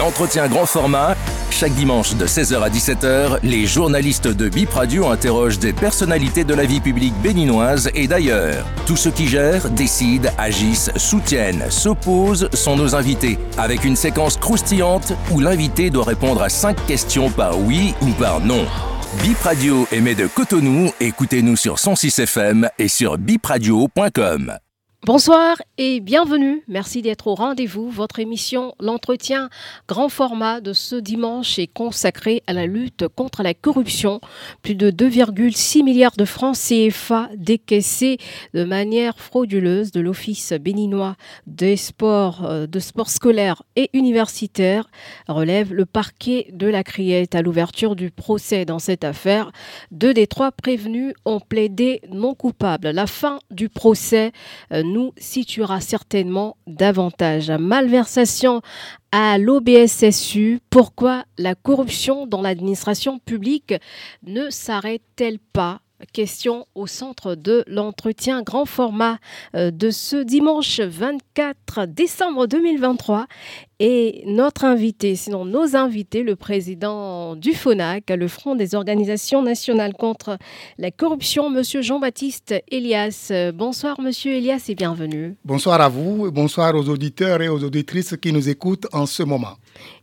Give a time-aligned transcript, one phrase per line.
[0.00, 1.14] L'entretien grand format,
[1.50, 6.54] chaque dimanche de 16h à 17h, les journalistes de Bip Radio interrogent des personnalités de
[6.54, 8.64] la vie publique béninoise et d'ailleurs.
[8.86, 15.12] Tous ceux qui gèrent, décident, agissent, soutiennent, s'opposent sont nos invités, avec une séquence croustillante
[15.32, 18.64] où l'invité doit répondre à 5 questions par oui ou par non.
[19.22, 24.56] Bip Radio émet de Cotonou, écoutez-nous sur 106 FM et sur bipradio.com.
[25.06, 26.62] Bonsoir et bienvenue.
[26.68, 27.88] Merci d'être au rendez-vous.
[27.88, 29.48] Votre émission L'entretien
[29.88, 34.20] grand format de ce dimanche est consacrée à la lutte contre la corruption.
[34.60, 38.18] Plus de 2,6 milliards de francs CFA décaissés
[38.52, 44.90] de manière frauduleuse de l'Office béninois des sports, euh, de sports scolaires et universitaires
[45.28, 49.50] relève le parquet de la Criette à l'ouverture du procès dans cette affaire.
[49.92, 52.90] Deux des trois prévenus ont plaidé non coupables.
[52.90, 54.32] La fin du procès
[54.72, 57.50] euh, nous situera certainement davantage.
[57.50, 58.60] Malversation
[59.12, 63.74] à l'OBSSU, pourquoi la corruption dans l'administration publique
[64.22, 65.80] ne s'arrête-t-elle pas
[66.12, 69.18] Question au centre de l'entretien grand format
[69.54, 73.26] euh, de ce dimanche 24 décembre 2023.
[73.82, 79.94] Et notre invité, sinon nos invités, le président du FONAC, le Front des organisations nationales
[79.94, 80.36] contre
[80.76, 83.32] la corruption, monsieur Jean-Baptiste Elias.
[83.54, 85.36] Bonsoir, monsieur Elias, et bienvenue.
[85.44, 89.56] Bonsoir à vous, bonsoir aux auditeurs et aux auditrices qui nous écoutent en ce moment.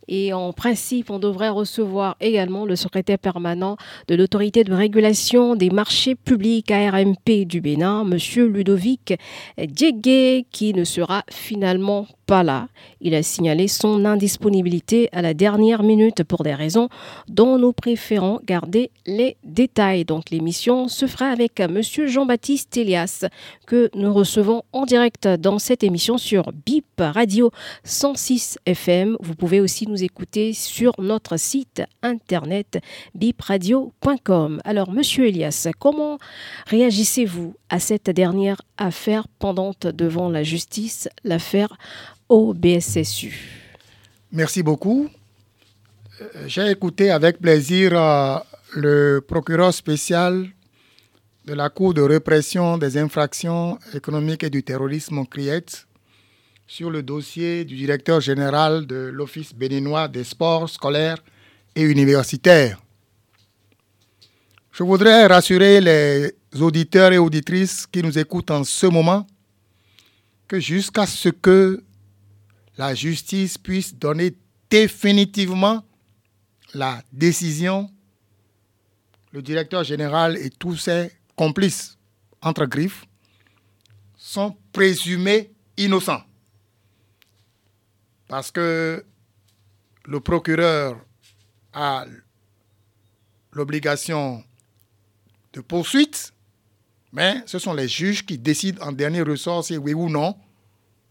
[0.07, 3.77] Et en principe, on devrait recevoir également le secrétaire permanent
[4.07, 8.17] de l'autorité de régulation des marchés publics ARMP du Bénin, M.
[8.47, 9.13] Ludovic
[9.57, 12.67] Diegué, qui ne sera finalement pas là.
[12.99, 16.89] Il a signalé son indisponibilité à la dernière minute pour des raisons
[17.29, 20.03] dont nous préférons garder les détails.
[20.03, 21.81] Donc l'émission se fera avec M.
[21.81, 23.25] Jean-Baptiste Elias
[23.65, 27.49] que nous recevons en direct dans cette émission sur BIP Radio
[27.85, 29.17] 106 FM.
[29.21, 32.79] Vous pouvez aussi nous écouter sur notre site internet
[33.15, 34.61] bipradio.com.
[34.63, 36.17] Alors Monsieur Elias, comment
[36.67, 41.77] réagissez-vous à cette dernière affaire pendante devant la justice, l'affaire
[42.29, 43.33] au BSSU.
[44.31, 45.09] Merci beaucoup.
[46.21, 48.37] Euh, j'ai écouté avec plaisir euh,
[48.75, 50.47] le procureur spécial
[51.45, 55.86] de la Cour de répression des infractions économiques et du terrorisme, CRIET,
[56.67, 61.23] sur le dossier du directeur général de l'Office béninois des sports scolaires
[61.75, 62.79] et universitaires.
[64.73, 69.25] Je voudrais rassurer les auditeurs et auditrices qui nous écoutent en ce moment
[70.47, 71.83] que jusqu'à ce que
[72.77, 74.35] la justice puisse donner
[74.69, 75.83] définitivement
[76.73, 77.89] la décision,
[79.31, 81.97] le directeur général et tous ses complices,
[82.41, 83.05] entre griffes,
[84.17, 86.21] sont présumés innocents.
[88.27, 89.03] Parce que
[90.05, 90.97] le procureur
[91.73, 92.05] a
[93.51, 94.43] l'obligation
[95.53, 96.33] de poursuite,
[97.11, 100.35] mais ce sont les juges qui décident en dernier ressort si oui ou non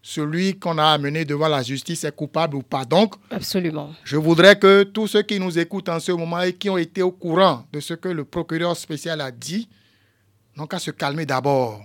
[0.07, 2.85] celui qu'on a amené devant la justice est coupable ou pas.
[2.85, 3.93] Donc, Absolument.
[4.05, 7.01] je voudrais que tous ceux qui nous écoutent en ce moment et qui ont été
[7.01, 9.67] au courant de ce que le procureur spécial a dit,
[10.55, 11.83] n'ont qu'à se calmer d'abord.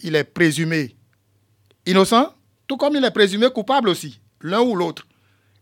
[0.00, 0.96] Il est présumé
[1.86, 2.34] innocent,
[2.66, 5.06] tout comme il est présumé coupable aussi, l'un ou l'autre.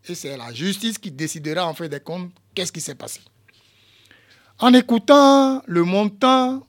[0.08, 3.20] Et c'est la justice qui décidera en fait des comptes qu'est-ce qui s'est passé.
[4.58, 6.66] En écoutant le montant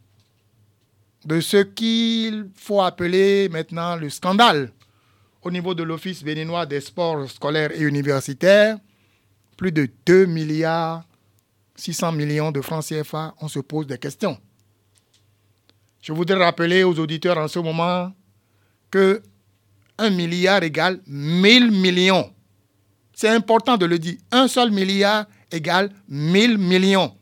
[1.25, 4.71] de ce qu'il faut appeler maintenant le scandale
[5.41, 8.77] au niveau de l'Office béninois des sports scolaires et universitaires,
[9.57, 11.03] plus de 2 milliards
[11.75, 14.37] 600 millions de francs CFA, on se pose des questions.
[16.01, 18.13] Je voudrais rappeler aux auditeurs en ce moment
[18.91, 19.21] que
[19.97, 22.31] 1 milliard égale 1000 millions.
[23.13, 24.17] C'est important de le dire.
[24.31, 27.15] Un seul milliard égale 1000 millions.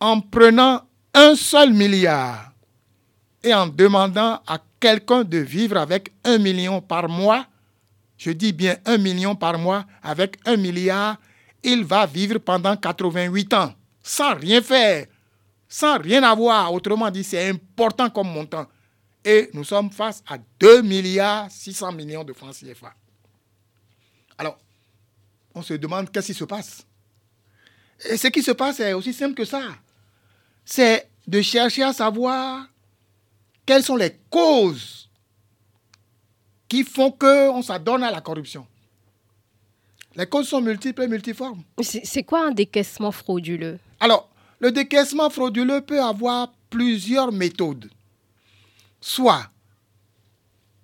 [0.00, 0.82] En prenant
[1.14, 2.52] un seul milliard
[3.44, 7.46] et en demandant à quelqu'un de vivre avec un million par mois,
[8.16, 11.16] je dis bien un million par mois, avec un milliard,
[11.62, 13.72] il va vivre pendant 88 ans,
[14.02, 15.06] sans rien faire,
[15.68, 16.72] sans rien avoir.
[16.72, 18.66] Autrement dit, c'est important comme montant.
[19.24, 22.94] Et nous sommes face à 2 milliards 600 millions de francs CFA.
[24.38, 24.58] Alors,
[25.54, 26.84] on se demande qu'est-ce qui se passe.
[28.08, 29.62] Et ce qui se passe est aussi simple que ça.
[30.64, 32.66] C'est de chercher à savoir
[33.64, 35.08] quelles sont les causes
[36.68, 38.66] qui font qu'on s'adonne à la corruption
[40.16, 41.62] Les causes sont multiples et multiformes.
[41.80, 43.78] C'est quoi un décaissement frauduleux?
[44.00, 44.28] Alors,
[44.58, 47.90] le décaissement frauduleux peut avoir plusieurs méthodes.
[49.02, 49.50] Soit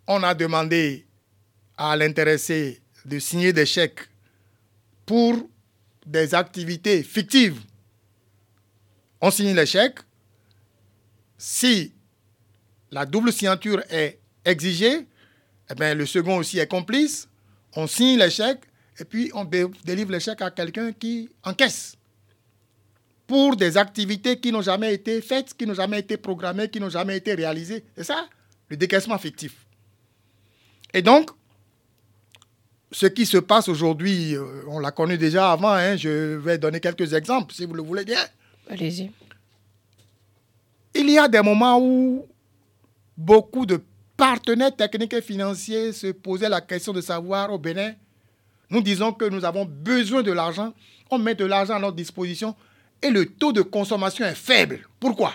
[0.08, 1.06] on a demandé
[1.76, 4.00] à l'intéressé de signer des chèques
[5.06, 5.48] pour
[6.04, 7.60] des activités fictives.
[9.20, 10.00] On signe les chèques.
[11.36, 11.92] Si
[12.90, 15.06] la double signature est exigée,
[15.70, 17.28] eh bien, le second aussi est complice.
[17.76, 18.64] On signe les chèques
[18.98, 19.44] et puis on
[19.84, 21.97] délivre les chèques à quelqu'un qui encaisse
[23.28, 26.88] pour des activités qui n'ont jamais été faites, qui n'ont jamais été programmées, qui n'ont
[26.88, 27.84] jamais été réalisées.
[27.94, 28.26] C'est ça,
[28.68, 29.66] le décaissement fictif.
[30.94, 31.30] Et donc,
[32.90, 36.80] ce qui se passe aujourd'hui, euh, on l'a connu déjà avant, hein, je vais donner
[36.80, 38.20] quelques exemples si vous le voulez bien.
[38.70, 39.10] Allez-y.
[40.94, 42.26] Il y a des moments où
[43.14, 43.78] beaucoup de
[44.16, 47.92] partenaires techniques et financiers se posaient la question de savoir au Bénin,
[48.70, 50.72] nous disons que nous avons besoin de l'argent,
[51.10, 52.56] on met de l'argent à notre disposition
[53.02, 54.86] et le taux de consommation est faible.
[54.98, 55.32] Pourquoi?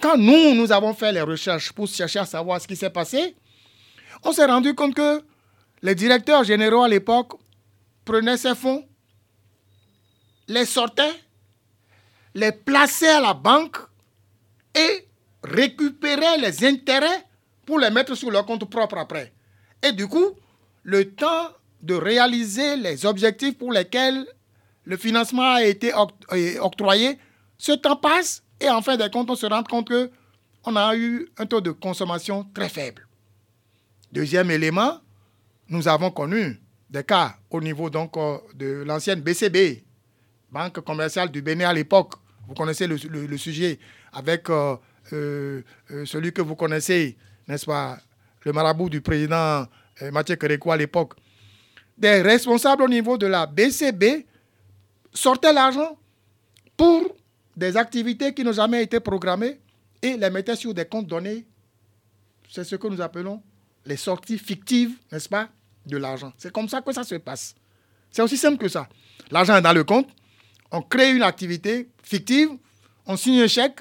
[0.00, 3.34] Quand nous, nous avons fait les recherches pour chercher à savoir ce qui s'est passé,
[4.22, 5.22] on s'est rendu compte que
[5.82, 7.32] les directeurs généraux à l'époque
[8.04, 8.86] prenaient ces fonds,
[10.48, 11.14] les sortaient,
[12.34, 13.78] les plaçaient à la banque
[14.74, 15.08] et
[15.42, 17.24] récupéraient les intérêts
[17.64, 19.32] pour les mettre sur leur compte propre après.
[19.82, 20.32] Et du coup,
[20.82, 21.48] le temps
[21.82, 24.26] de réaliser les objectifs pour lesquels
[24.86, 25.92] le financement a été
[26.60, 27.18] octroyé,
[27.58, 29.92] ce temps passe et en fin de compte, on se rend compte
[30.62, 33.06] qu'on a eu un taux de consommation très faible.
[34.12, 35.00] Deuxième élément,
[35.68, 39.82] nous avons connu des cas au niveau euh, de l'ancienne BCB,
[40.52, 42.14] Banque commerciale du Bénin à l'époque.
[42.46, 42.96] Vous connaissez le,
[43.36, 43.80] sujet
[44.12, 44.76] avec euh,
[45.12, 45.62] euh,
[46.04, 47.16] celui que vous connaissez,
[47.48, 47.98] n'est-ce pas,
[48.44, 49.66] le marabout du président
[50.12, 51.14] Mathieu Kéréko à l'époque.
[51.98, 54.24] Des responsables au niveau de la BCB
[55.16, 55.98] sortaient l'argent
[56.76, 57.02] pour
[57.56, 59.60] des activités qui n'ont jamais été programmées
[60.02, 61.46] et les mettaient sur des comptes donnés.
[62.50, 63.42] C'est ce que nous appelons
[63.86, 65.48] les sorties fictives, n'est-ce pas,
[65.86, 66.32] de l'argent.
[66.36, 67.54] C'est comme ça que ça se passe.
[68.10, 68.88] C'est aussi simple que ça.
[69.30, 70.08] L'argent est dans le compte,
[70.70, 72.50] on crée une activité fictive,
[73.06, 73.80] on signe un chèque,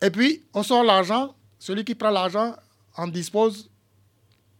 [0.00, 1.34] et puis on sort l'argent.
[1.58, 2.54] Celui qui prend l'argent
[2.96, 3.68] en dispose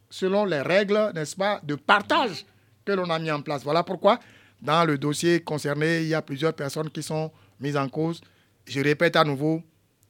[0.09, 2.45] selon les règles, n'est-ce pas, de partage
[2.83, 3.63] que l'on a mis en place.
[3.63, 4.19] Voilà pourquoi
[4.61, 8.21] dans le dossier concerné, il y a plusieurs personnes qui sont mises en cause.
[8.65, 9.61] Je répète à nouveau,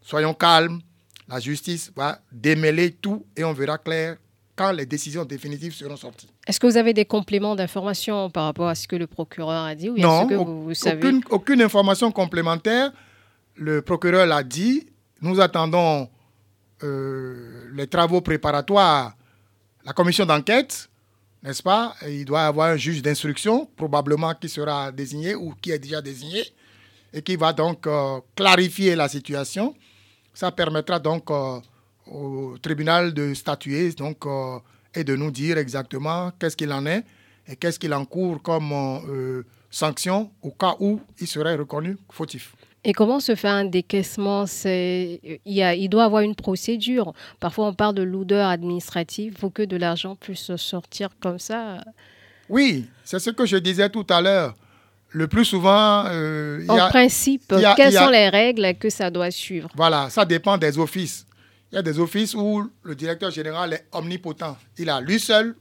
[0.02, 0.80] soyons calmes.
[1.28, 4.18] La justice va démêler tout et on verra clair
[4.56, 6.30] quand les décisions définitives seront sorties.
[6.48, 9.76] Est-ce que vous avez des compléments d'information par rapport à ce que le procureur a
[9.76, 12.92] dit ou Non, que vous, aucune, aucune, information complémentaire.
[13.56, 14.88] Le procureur l'a dit.
[15.22, 16.10] Nous attendons
[16.84, 19.16] euh, les travaux préparatoires,
[19.86, 20.90] la commission d'enquête
[21.44, 21.96] n'est-ce pas?
[22.08, 26.02] Il doit y avoir un juge d'instruction, probablement qui sera désigné ou qui est déjà
[26.02, 26.44] désigné,
[27.14, 29.76] et qui va donc euh, clarifier la situation.
[30.34, 31.60] Ça permettra donc euh,
[32.08, 34.60] au tribunal de statuer donc, euh,
[34.94, 37.04] et de nous dire exactement qu'est-ce qu'il en est
[37.48, 42.54] et qu'est-ce qu'il encourt comme sanction au cas où il serait reconnu fautif.
[42.84, 44.46] Et comment se fait un décaissement?
[44.66, 47.14] Il, y a, il doit avoir une procédure.
[47.40, 49.34] Parfois, on parle de lourdeur administrative.
[49.36, 51.84] Il faut que de l'argent puisse sortir comme ça.
[52.48, 54.56] Oui, c'est ce que je disais tout à l'heure.
[55.10, 56.06] Le plus souvent...
[56.08, 59.70] Euh, en principe, quelles sont les règles que ça doit suivre?
[59.76, 61.26] Voilà, ça dépend des offices.
[61.72, 64.58] Il y a des offices où le directeur général est omnipotent.
[64.78, 65.56] Il a lui seul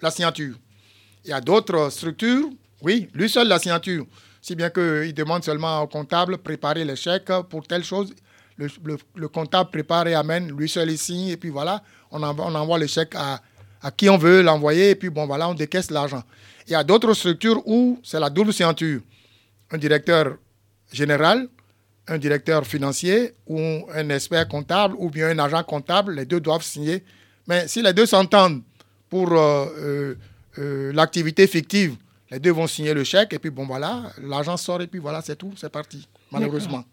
[0.00, 0.56] la signature.
[1.24, 2.48] Il y a d'autres structures,
[2.80, 4.06] oui, lui seul la signature
[4.42, 8.12] si bien qu'il demande seulement au comptable préparer les chèques pour telle chose.
[8.58, 12.78] Le, comptable prépare et amène, lui seul ici, et puis voilà, on envoie, on envoie
[12.78, 13.40] le chèque à,
[13.80, 16.22] à qui on veut l'envoyer, et puis bon, voilà, on décaisse l'argent.
[16.66, 19.00] Il y a d'autres structures où c'est la double signature.
[19.70, 20.36] Un directeur
[20.92, 21.48] général,
[22.08, 23.58] un directeur financier ou
[23.94, 27.02] un expert comptable ou bien un agent comptable, les deux doivent signer.
[27.46, 28.62] Mais si les deux s'entendent
[29.08, 30.14] pour euh, euh,
[30.58, 31.96] euh, l'activité fictive,
[32.32, 35.20] les deux vont signer le chèque et puis bon voilà, l'argent sort et puis voilà,
[35.20, 36.84] c'est tout, c'est parti malheureusement.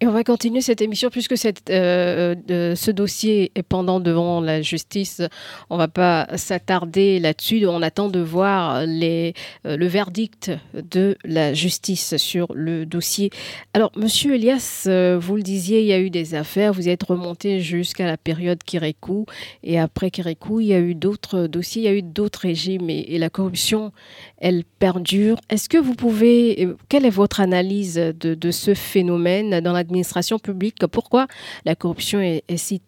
[0.00, 1.34] Et on va continuer cette émission puisque
[1.70, 5.22] euh, de, ce dossier est pendant devant la justice.
[5.70, 7.64] On va pas s'attarder là-dessus.
[7.66, 9.32] On attend de voir euh,
[9.64, 13.30] le verdict de la justice sur le dossier.
[13.72, 16.72] Alors, Monsieur Elias, euh, vous le disiez, il y a eu des affaires.
[16.72, 19.26] Vous êtes remonté jusqu'à la période Kirikou
[19.62, 22.90] et après Kirikou, il y a eu d'autres dossiers, il y a eu d'autres régimes
[22.90, 23.92] et, la corruption,
[24.38, 25.36] elle perdure.
[25.48, 31.26] Est-ce que vous pouvez, quelle est votre analyse de ce phénomène dans l'administration publique Pourquoi
[31.64, 32.80] la corruption est, si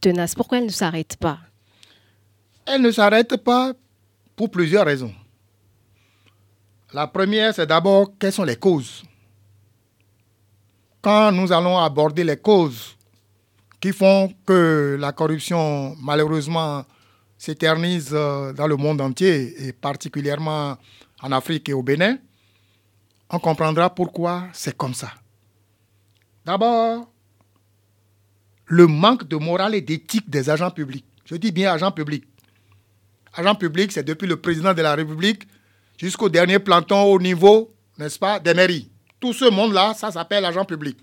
[0.00, 0.34] tenace?
[0.34, 1.38] Pourquoi elle ne s'arrête pas?
[2.66, 3.72] Elle ne s'arrête pas
[4.36, 5.12] pour plusieurs raisons.
[6.92, 9.02] La première, c'est d'abord quelles sont les causes?
[11.02, 12.96] Quand nous allons aborder les causes
[13.80, 16.84] qui font que la corruption, malheureusement,
[17.36, 20.76] s'éternise euh, dans le monde entier et particulièrement
[21.20, 22.16] en Afrique et au Bénin,
[23.28, 25.10] on comprendra pourquoi c'est comme ça.
[26.44, 27.10] D'abord,
[28.66, 31.06] le manque de morale et d'éthique des agents publics.
[31.24, 32.24] Je dis bien agents publics.
[33.34, 35.46] Agents publics, c'est depuis le président de la République
[35.98, 38.90] jusqu'au dernier planton au niveau, n'est-ce pas, des mairies.
[39.20, 40.98] Tout ce monde-là, ça s'appelle agent public.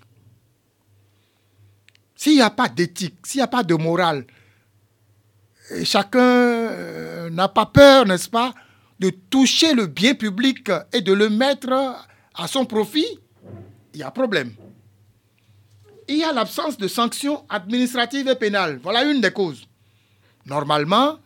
[2.14, 4.24] S'il n'y a pas d'éthique, s'il n'y a pas de morale,
[5.82, 8.54] chacun euh, n'a pas peur, n'est-ce pas,
[9.00, 11.72] de toucher le bien public et de le mettre
[12.34, 13.18] à son profit,
[13.92, 14.52] il y a problème.
[16.12, 18.78] Il y a l'absence de sanctions administratives et pénales.
[18.82, 19.66] Voilà une des causes.
[20.44, 21.18] Normalement,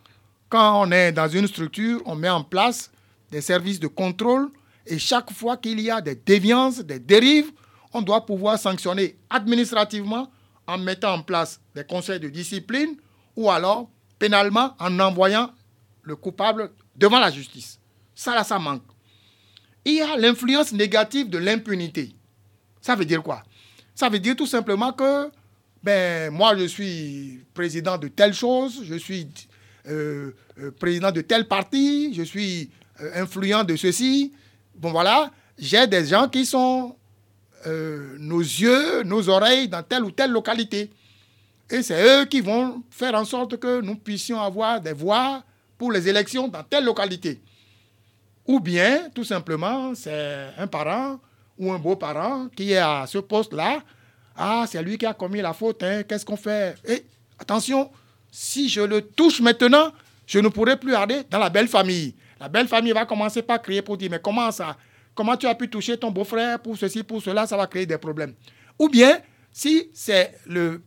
[0.49, 2.93] quand on est dans une structure, on met en place
[3.33, 4.49] des services de contrôle
[4.87, 7.51] et chaque fois qu'il y a des déviances, des dérives,
[7.93, 10.31] on doit pouvoir sanctionner administrativement
[10.69, 12.95] en mettant en place des conseils de discipline
[13.35, 13.91] ou alors
[14.21, 15.51] pénalement en envoyant
[16.05, 17.81] le coupable devant la justice.
[18.15, 18.85] Ça, là, ça manque.
[19.85, 22.15] Il y a l'influence négative de l'impunité.
[22.81, 23.43] Ça veut dire quoi?
[23.97, 25.31] Ça veut dire tout simplement que,
[25.83, 29.27] ben, moi, je suis président de telle chose, je suis
[29.89, 34.33] euh, euh, président de tel parti, je suis euh, influent de ceci.
[34.75, 36.95] Bon, voilà, j'ai des gens qui sont
[38.21, 40.89] nos yeux, nos oreilles dans telle ou telle localité.
[41.69, 45.43] Et c'est eux qui vont faire en sorte que nous puissions avoir des voix
[45.77, 47.41] pour les élections dans telle localité.
[48.47, 51.19] Ou bien, tout simplement, c'est un parent
[51.59, 53.83] ou un beau-parent qui est à ce poste-là.
[54.37, 56.75] Ah, c'est lui qui a commis la faute, hein, qu'est-ce qu'on fait?
[56.87, 57.05] Et
[57.39, 57.91] attention,
[58.31, 59.93] si je le touche maintenant,
[60.27, 62.15] je ne pourrai plus aller dans la belle famille.
[62.39, 64.77] La belle famille va commencer par crier pour dire, mais comment ça?
[65.15, 67.47] Comment tu as pu toucher ton beau-frère pour ceci, pour cela?
[67.47, 68.35] Ça va créer des problèmes.
[68.79, 69.19] Ou bien,
[69.51, 70.83] si c'est le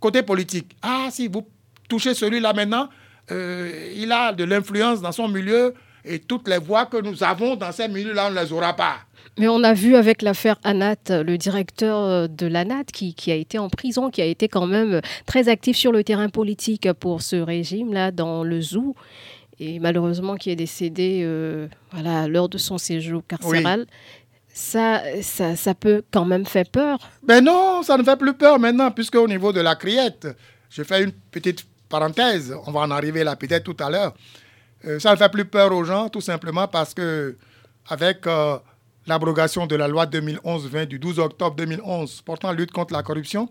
[0.00, 1.46] côté politique, ah, si vous
[1.86, 2.88] touchez celui-là maintenant,
[3.30, 7.56] euh, il a de l'influence dans son milieu et toutes les voix que nous avons
[7.56, 8.96] dans ces milieux-là, on ne les aura pas.
[9.38, 13.34] Mais on a vu avec l'affaire Anat, le directeur euh, de l'Anat qui, qui, a
[13.34, 17.22] été en prison, qui a été quand même très actif sur le terrain politique pour
[17.22, 18.94] ce régime-là dans le zoo
[19.60, 23.86] et malheureusement qui est décédé euh, voilà, lors de son séjour carcéral.
[24.48, 26.98] Ça, ça, ça, peut quand même faire peur.
[27.26, 30.28] Mais ben non, ça ne fait plus peur maintenant, puisque au niveau de la criette,
[30.70, 34.14] je fais une petite parenthèse, on va en arriver là peut-être tout à l'heure.
[34.84, 37.36] Euh, ça ne fait plus peur aux gens, tout simplement parce que
[37.88, 38.58] avec euh,
[39.06, 43.48] l'abrogation de la loi 2011-20 du 12 octobre 2011 portant lutte contre la corruption,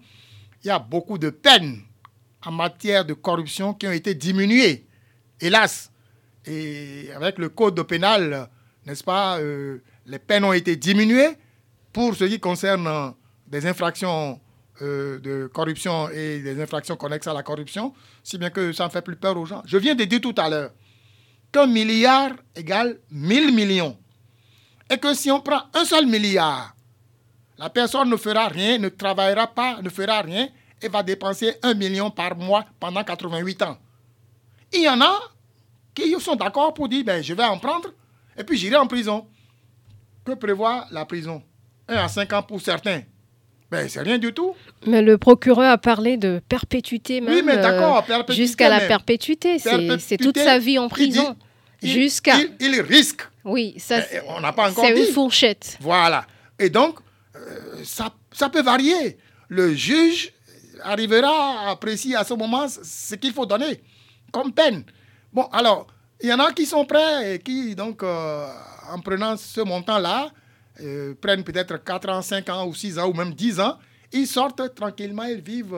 [0.64, 1.82] il y a beaucoup de peines
[2.46, 4.86] en matière de corruption qui ont été diminuées,
[5.40, 5.92] hélas.
[6.46, 8.50] Et avec le code pénal,
[8.86, 11.38] n'est-ce pas, euh, les peines ont été diminuées
[11.94, 13.14] pour ce qui concerne
[13.48, 14.40] des infractions
[14.82, 17.94] de corruption et des infractions connexes à la corruption,
[18.24, 19.62] si bien que ça ne fait plus peur aux gens.
[19.66, 20.72] Je viens de dire tout à l'heure
[21.52, 23.98] qu'un milliard égale 1000 millions.
[24.90, 26.76] Et que si on prend un seul milliard,
[27.58, 30.50] la personne ne fera rien, ne travaillera pas, ne fera rien
[30.82, 33.78] et va dépenser un million par mois pendant 88 ans.
[34.74, 35.20] Il y en a
[35.94, 37.90] qui sont d'accord pour dire, ben, je vais en prendre
[38.38, 39.28] et puis j'irai en prison.
[40.26, 41.44] Que prévoit la prison?
[41.88, 43.02] 1 à 5 ans pour certains.
[43.70, 44.54] Ben, c'est rien du tout.
[44.86, 47.34] Mais le procureur a parlé de perpétuité même.
[47.34, 49.58] Oui, mais d'accord, euh, Jusqu'à la perpétuité.
[49.60, 51.36] C'est toute sa vie en prison.
[51.84, 52.38] Jusqu'à.
[52.60, 53.22] Il, risque.
[53.44, 54.00] Oui, ça.
[54.28, 54.86] on n'a pas encore.
[54.86, 55.78] C'est une fourchette.
[55.82, 56.26] Voilà.
[56.58, 57.00] Et donc,
[57.36, 59.18] euh, ça, ça peut varier.
[59.50, 60.34] Le juge
[60.82, 63.82] arrivera à apprécier à ce moment ce qu'il faut donner
[64.32, 64.84] comme peine.
[65.32, 65.88] Bon, alors,
[66.22, 68.48] il y en a qui sont prêts et qui, donc, euh,
[68.92, 70.32] en prenant ce montant-là,
[70.82, 73.78] euh, prennent peut-être 4 ans, 5 ans ou 6 ans ou même 10 ans,
[74.12, 75.78] ils sortent tranquillement, ils vivent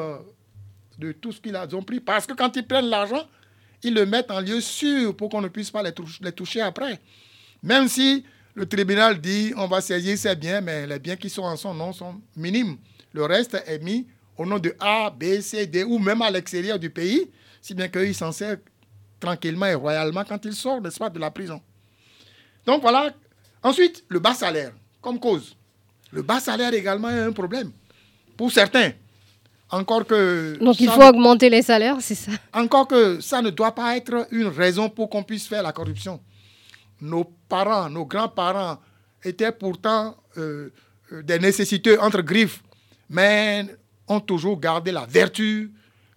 [0.98, 2.00] de tout ce qu'ils ont pris.
[2.00, 3.26] Parce que quand ils prennent l'argent,
[3.86, 7.00] ils le mettent en lieu sûr pour qu'on ne puisse pas les, toucher après.
[7.62, 8.26] Même si
[8.56, 11.74] le tribunal dit on va saisir ces biens, mais les biens qui sont en son
[11.74, 12.78] nom sont minimes.
[13.14, 16.80] Le reste est mis au nom de A, B, C, D ou même à l'extérieur
[16.80, 17.30] du pays,
[17.62, 18.60] si bien qu'ils s'en servent
[19.20, 21.62] tranquillement et royalement quand ils sortent, n'est-ce pas, de la prison.
[22.66, 23.14] Donc voilà.
[23.62, 25.56] Ensuite, le bas salaire comme cause.
[26.12, 27.72] Le bas salaire également est un problème
[28.36, 28.92] pour certains.
[29.76, 30.58] Encore que.
[30.60, 34.28] Donc il faut augmenter les salaires, c'est ça Encore que ça ne doit pas être
[34.32, 36.20] une raison pour qu'on puisse faire la corruption.
[37.02, 38.78] Nos parents, nos grands-parents
[39.24, 40.70] étaient pourtant euh,
[41.12, 42.64] euh, des nécessiteux entre griffes,
[43.10, 43.66] mais
[44.08, 45.72] ont toujours gardé la vertu,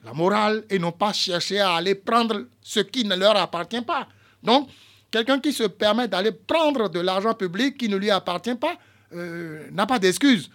[0.05, 4.07] la morale et n'ont pas cherché à aller prendre ce qui ne leur appartient pas.
[4.43, 4.69] Donc,
[5.11, 8.77] Quelqu'un qui se permet d'aller prendre de l'argent public qui ne lui appartient pas
[9.15, 10.51] euh, n'a pas d'excuse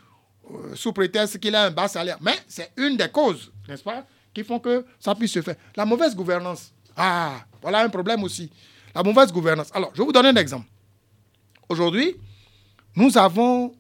[0.52, 2.18] euh, sous prétexte qu'il a un bas salaire.
[2.22, 5.56] Mais c'est une des causes, n'est-ce pas, qui font que ça puisse se faire.
[5.76, 6.72] La mauvaise gouvernance.
[6.96, 8.50] Ah, Voilà un problème aussi.
[8.94, 9.70] La mauvaise gouvernance.
[9.74, 10.68] Alors, je vais vous donner un exemple.
[11.70, 12.16] Aujourd'hui,
[12.96, 13.74] nous avons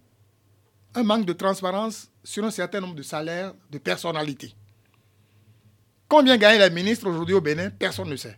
[0.95, 4.53] un manque de transparence sur un certain nombre de salaires de personnalités.
[6.07, 7.69] Combien gagnent les ministres aujourd'hui au Bénin?
[7.71, 8.37] Personne ne sait.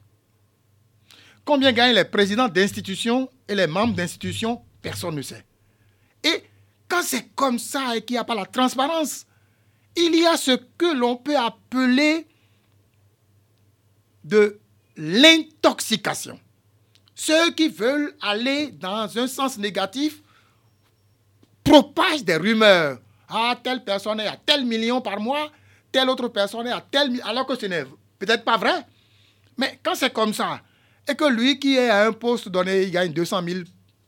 [1.44, 4.62] Combien gagnent les présidents d'institutions et les membres d'institutions?
[4.82, 5.46] Personne ne sait.
[6.24, 6.44] Et
[6.88, 9.26] quand c'est comme ça et qu'il n'y a pas la transparence,
[9.96, 12.28] il y a ce que l'on peut appeler
[14.24, 14.60] de
[14.98, 16.40] l'intoxication.
[17.14, 20.22] Ceux qui veulent aller dans un sens négatif
[21.64, 23.00] propagent des rumeurs.
[23.30, 25.52] Ah, telle personne est à tel million par mois,
[25.92, 27.86] telle autre personne est à tel million, alors que ce n'est
[28.20, 28.86] peut-être pas vrai.
[29.58, 30.62] Mais quand c'est comme ça,
[31.08, 33.60] et que lui qui est à un poste donné, il gagne 200 000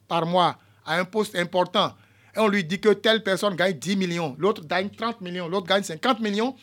[0.08, 1.94] par mois, à un poste important,
[2.38, 5.66] et on lui dit que telle personne gagne 10 millions, l'autre gagne 30 millions, l'autre
[5.66, 6.56] gagne 50 millions,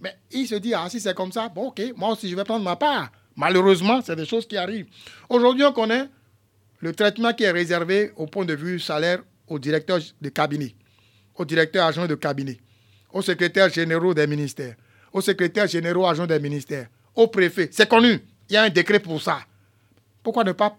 [0.00, 2.44] mais il se dit, ah si c'est comme ça, bon ok, moi aussi je vais
[2.44, 3.12] prendre ma part.
[3.36, 4.88] Malheureusement, c'est des choses qui arrivent.
[5.28, 6.08] Aujourd'hui, on connaît
[6.80, 10.74] le traitement qui est réservé au point de vue salaire au directeur de cabinet,
[11.36, 12.58] au directeur adjoint de cabinet,
[13.12, 14.74] au secrétaire généraux des ministères,
[15.12, 17.68] au secrétaire généraux adjoint des ministères, au préfet.
[17.70, 18.20] C'est connu.
[18.48, 19.40] Il y a un décret pour ça.
[20.24, 20.76] Pourquoi ne pas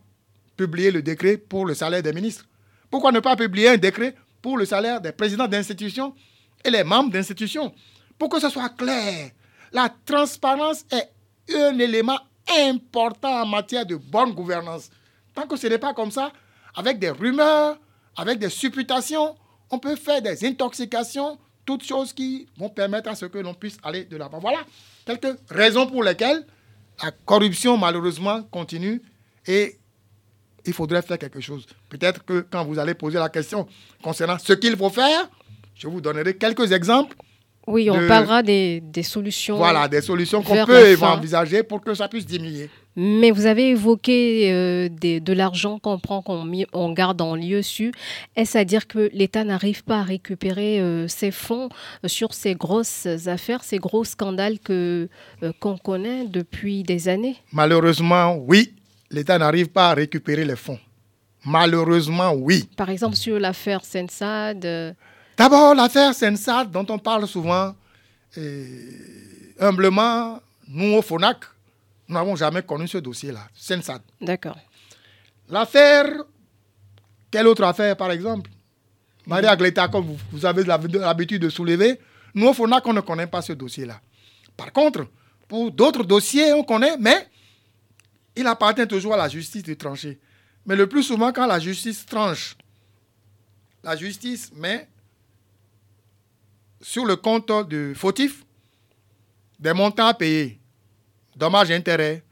[0.58, 2.46] publier le décret pour le salaire des ministres?
[2.90, 6.14] Pourquoi ne pas publier un décret pour le salaire des présidents d'institutions
[6.64, 7.74] et les membres d'institutions
[8.18, 9.32] Pour que ce soit clair.
[9.72, 11.10] La transparence est
[11.56, 12.20] un élément
[12.60, 14.90] important en matière de bonne gouvernance.
[15.34, 16.32] Tant que ce n'est pas comme ça,
[16.76, 17.78] avec des rumeurs,
[18.18, 19.36] avec des supputations,
[19.70, 23.78] on peut faire des intoxications, toutes choses qui vont permettre à ce que l'on puisse
[23.84, 24.40] aller de l'avant.
[24.40, 24.60] Voilà
[25.06, 26.46] quelques raisons pour lesquelles
[27.02, 29.02] la corruption, malheureusement, continue
[29.48, 29.80] et
[30.66, 31.66] il faudrait faire quelque chose.
[31.90, 33.68] Peut-être que quand vous allez poser la question
[34.02, 35.30] concernant ce qu'il faut faire,
[35.76, 37.16] je vous donnerai quelques exemples
[37.68, 39.58] oui, on parlera des, solutions.
[39.58, 42.70] Voilà, des solutions qu'on peut envisager pour que ça puisse diminuer.
[42.96, 47.94] Mais vous avez évoqué euh, de l'argent qu'on prend, qu'on garde en lieu su.
[48.36, 51.70] Est-ce à dire que l'État n'arrive pas à récupérer euh, ses fonds
[52.04, 55.08] euh, sur ces grosses affaires, ces gros scandales que
[55.60, 57.38] qu'on connaît depuis des années?
[57.54, 58.74] Malheureusement, oui,
[59.12, 60.80] l'État n'arrive pas à récupérer les fonds.
[61.46, 62.70] Malheureusement, oui.
[62.76, 64.96] Par exemple, sur l'affaire Sensad.
[65.38, 67.76] D'abord, l'affaire Sensat, dont on parle souvent,
[69.60, 71.38] humblement, nous au FONAC,
[72.08, 74.02] nous n'avons jamais connu ce dossier-là, Sensat.
[74.20, 74.58] D'accord.
[75.50, 76.08] L'affaire,
[77.30, 78.50] quelle autre affaire par exemple?
[79.26, 82.00] Maria Gleta, comme vous, avez l'habitude de soulever,
[82.34, 84.00] nous au FONAC, on ne connaît pas ce dossier-là.
[84.56, 85.08] Par contre,
[85.48, 87.28] pour d'autres dossiers, on connaît, mais
[88.36, 90.20] il appartient toujours à la justice de trancher.
[90.66, 92.56] Mais le plus souvent, quand la justice tranche,
[93.84, 94.88] la justice met
[96.80, 98.46] sur le compte du fautif
[99.60, 100.60] des montants à payer,
[101.36, 102.24] dommages et intérêts,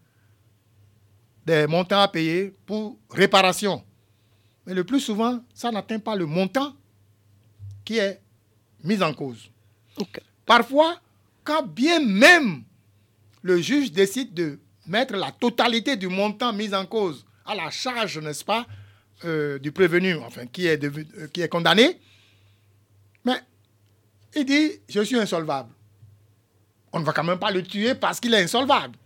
[1.45, 3.83] des montants à payer pour réparation.
[4.65, 6.75] Mais le plus souvent, ça n'atteint pas le montant
[7.85, 8.21] qui est
[8.83, 9.49] mis en cause.
[10.45, 10.99] Parfois,
[11.43, 12.63] quand bien même
[13.41, 14.59] le juge décide de
[14.89, 18.65] mettre la totalité du montant mis en cause à la charge, n'est-ce pas,
[19.23, 21.99] euh, du prévenu, enfin, qui est, euh, qui est condamné,
[23.23, 23.39] mais
[24.35, 25.69] il dit, je suis insolvable.
[26.91, 28.97] On ne va quand même pas le tuer parce qu'il est insolvable.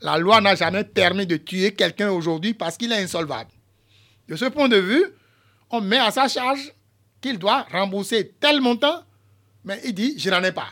[0.00, 3.50] La loi n'a jamais permis de tuer quelqu'un aujourd'hui parce qu'il est insolvable.
[4.28, 5.04] De ce point de vue,
[5.70, 6.72] on met à sa charge
[7.20, 9.02] qu'il doit rembourser tel montant,
[9.64, 10.68] mais il dit, je n'en ai pas.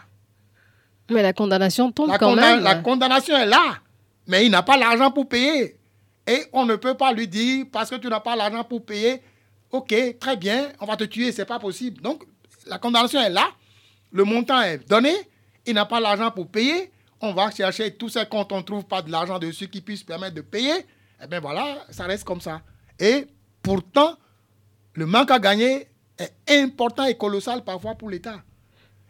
[1.10, 2.60] Mais la condamnation tombe quand même.
[2.60, 3.78] La condamnation est là,
[4.28, 5.80] mais il n'a pas l'argent pour payer.
[6.26, 9.22] Et on ne peut pas lui dire, parce que tu n'as pas l'argent pour payer,
[9.72, 12.02] ok, très bien, on va te tuer, c'est pas possible.
[12.02, 12.22] Donc,
[12.66, 13.48] la condamnation est là,
[14.12, 15.14] le montant est donné,
[15.66, 18.84] il n'a pas l'argent pour payer, on va chercher tous ces comptes, on ne trouve
[18.84, 20.84] pas de l'argent dessus qui puisse permettre de payer,
[21.22, 22.60] eh bien voilà, ça reste comme ça.
[23.00, 23.26] Et
[23.62, 24.16] pourtant,
[24.92, 25.88] le manque à gagner
[26.18, 28.42] est important et colossal parfois pour l'État.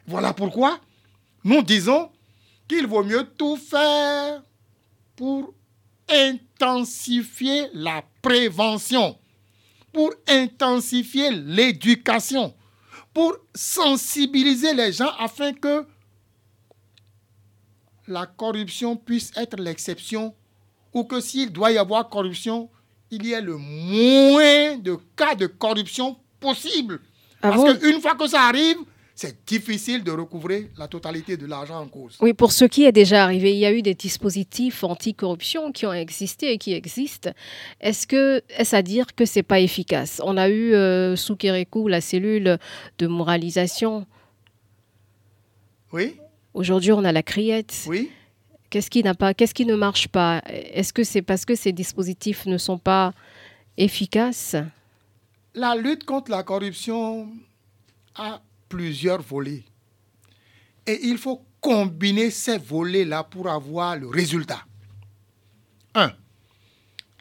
[0.07, 0.79] Voilà pourquoi
[1.43, 2.09] nous disons
[2.67, 4.41] qu'il vaut mieux tout faire
[5.19, 5.53] pour
[6.07, 9.17] intensifier la prévention,
[9.91, 12.53] pour intensifier l'éducation,
[13.13, 15.85] pour sensibiliser les gens afin que
[18.07, 20.33] la corruption puisse être l'exception
[20.93, 22.69] ou que s'il doit y avoir corruption,
[23.11, 27.01] il y ait le moins de cas de corruption possible.
[27.41, 28.77] Ah Parce qu'une fois que ça arrive,
[29.19, 32.15] c'est difficile de recouvrer la totalité de l'argent en cause.
[32.21, 35.85] Oui, pour ce qui est déjà arrivé, il y a eu des dispositifs anticorruption qui
[35.85, 37.31] ont existé et qui existent.
[37.81, 40.21] Est-ce que est-ce à dire que c'est pas efficace?
[40.23, 42.59] On a eu euh, sous Kérékou la cellule
[42.97, 44.07] de moralisation.
[45.91, 46.15] Oui.
[46.53, 47.75] Aujourd'hui, on a la criette.
[47.87, 48.11] Oui.
[48.69, 50.41] Qu'est-ce qui n'a pas, qu'est-ce qui ne marche pas?
[50.47, 53.11] Est-ce que c'est parce que ces dispositifs ne sont pas
[53.75, 54.55] efficaces?
[55.55, 57.27] La lutte contre la corruption
[58.15, 59.65] a plusieurs volets.
[60.85, 64.63] Et il faut combiner ces volets-là pour avoir le résultat.
[65.95, 66.11] 1.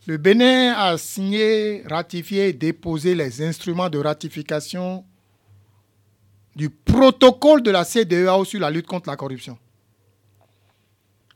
[0.06, 5.04] Le Bénin a signé, ratifié et déposé les instruments de ratification
[6.54, 9.58] du protocole de la CDEAO sur la lutte contre la corruption.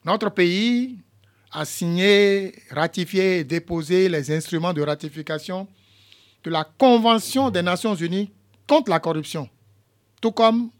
[0.04, 0.98] Notre pays
[1.52, 5.68] a signé, ratifié et déposé les instruments de ratification
[6.42, 8.32] de la Convention des Nations Unies
[8.66, 9.48] contre la corruption,
[10.22, 10.70] tout comme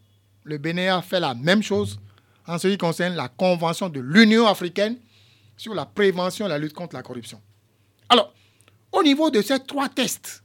[0.44, 2.00] le Bénin a fait la même chose
[2.46, 4.96] en ce qui concerne la Convention de l'Union africaine
[5.56, 7.40] sur la prévention et la lutte contre la corruption.
[8.08, 8.32] Alors,
[8.90, 10.42] au niveau de ces trois tests,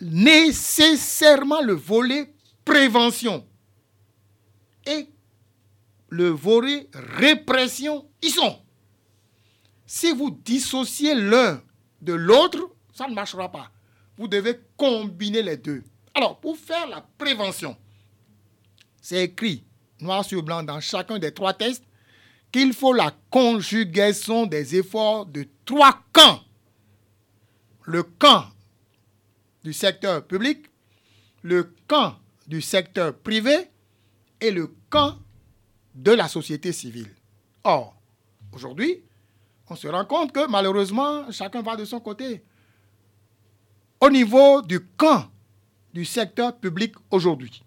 [0.00, 2.32] nécessairement le volet
[2.64, 3.44] prévention
[4.86, 5.08] et
[6.08, 8.58] le volet répression y sont.
[9.86, 11.62] Si vous dissociez l'un
[12.00, 13.70] de l'autre, ça ne marchera pas.
[14.16, 15.82] Vous devez combiner les deux.
[16.14, 17.76] Alors, pour faire la prévention,
[19.00, 19.64] c'est écrit
[20.00, 21.84] noir sur blanc dans chacun des trois tests
[22.52, 26.40] qu'il faut la conjugaison des efforts de trois camps.
[27.82, 28.46] Le camp
[29.62, 30.66] du secteur public,
[31.42, 33.70] le camp du secteur privé
[34.40, 35.16] et le camp
[35.94, 37.14] de la société civile.
[37.64, 37.94] Or,
[38.52, 39.02] aujourd'hui,
[39.68, 42.42] on se rend compte que malheureusement, chacun va de son côté.
[44.00, 45.30] Au niveau du camp
[45.92, 47.62] du secteur public aujourd'hui,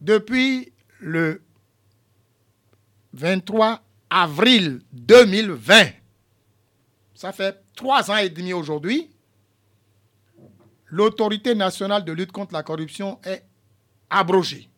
[0.00, 1.42] depuis le
[3.14, 5.86] 23 avril 2020,
[7.14, 9.10] ça fait trois ans et demi aujourd'hui,
[10.86, 13.44] l'autorité nationale de lutte contre la corruption est
[14.10, 14.68] abrogée.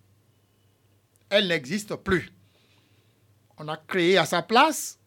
[1.29, 2.33] Elle n'existe plus.
[3.59, 4.98] On a créé à sa place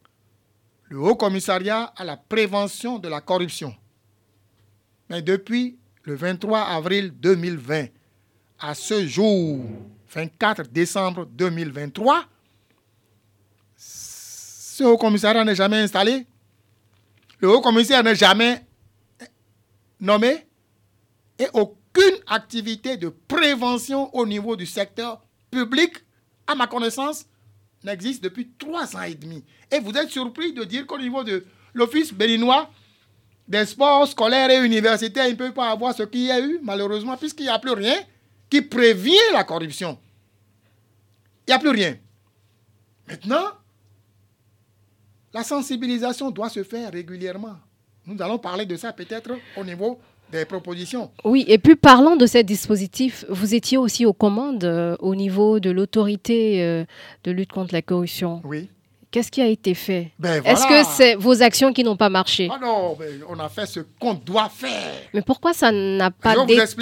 [0.89, 3.75] le Haut Commissariat à la prévention de la corruption.
[5.09, 7.87] Mais depuis le 23 avril 2020
[8.59, 9.61] à ce jour,
[10.13, 12.25] 24 décembre 2023,
[13.75, 16.25] ce haut commissariat n'est jamais installé.
[17.39, 18.65] Le haut commissaire n'est jamais
[19.99, 20.45] nommé.
[21.39, 25.93] Et aucune activité de prévention au niveau du secteur public,
[26.47, 27.25] à ma connaissance,
[27.83, 29.43] n'existe depuis trois ans et demi.
[29.71, 32.69] Et vous êtes surpris de dire qu'au niveau de l'Office béninois
[33.47, 36.59] des sports scolaires et universitaires, il ne peut pas avoir ce qu'il y a eu,
[36.61, 37.95] malheureusement, puisqu'il n'y a plus rien
[38.49, 39.97] qui prévient la corruption.
[41.47, 41.97] Il n'y a plus rien.
[43.07, 43.45] Maintenant,
[45.33, 47.57] la sensibilisation doit se faire régulièrement.
[48.05, 49.99] Nous allons parler de ça peut-être au niveau
[50.31, 51.11] des propositions.
[51.23, 55.59] Oui, et puis parlant de ces dispositifs, vous étiez aussi aux commandes euh, au niveau
[55.59, 56.85] de l'autorité euh,
[57.23, 58.41] de lutte contre la corruption.
[58.43, 58.69] Oui.
[59.13, 60.11] Qu'est-ce qui a été fait?
[60.17, 62.49] Ben Est-ce que c'est vos actions qui n'ont pas marché?
[62.51, 64.91] Ah non, mais on a fait ce qu'on doit faire.
[65.13, 66.33] Mais pourquoi ça n'a pas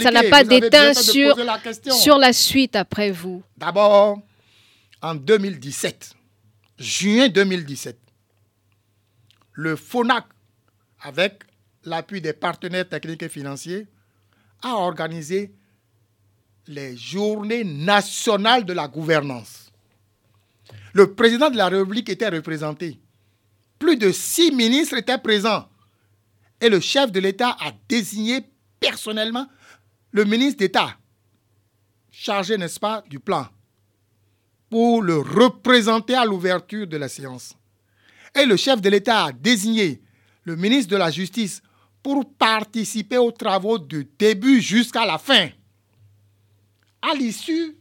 [0.02, 1.60] ça n'a pas d'éteint sur la
[1.92, 3.44] sur la suite après vous?
[3.58, 4.18] D'abord,
[5.02, 6.14] en 2017,
[6.80, 7.98] juin 2017,
[9.52, 10.24] le FONAC,
[11.02, 11.42] avec
[11.84, 13.88] l'appui des partenaires techniques et financiers,
[14.64, 15.52] a organisé
[16.68, 19.61] les journées nationales de la gouvernance.
[20.94, 23.00] Le président de la République était représenté.
[23.80, 25.68] Plus de six ministres étaient présents.
[26.60, 28.46] Et le chef de l'État a désigné
[28.80, 29.48] personnellement
[30.12, 30.98] le ministre d'État
[32.12, 33.48] chargé, n'est-ce pas, du plan
[34.70, 37.56] pour le représenter à l'ouverture de la séance.
[38.34, 40.02] Et le chef de l'État a désigné
[40.46, 41.62] le ministre de la Justice
[42.02, 45.50] pour participer aux travaux du début jusqu'à la fin.
[47.02, 47.76] À l'issue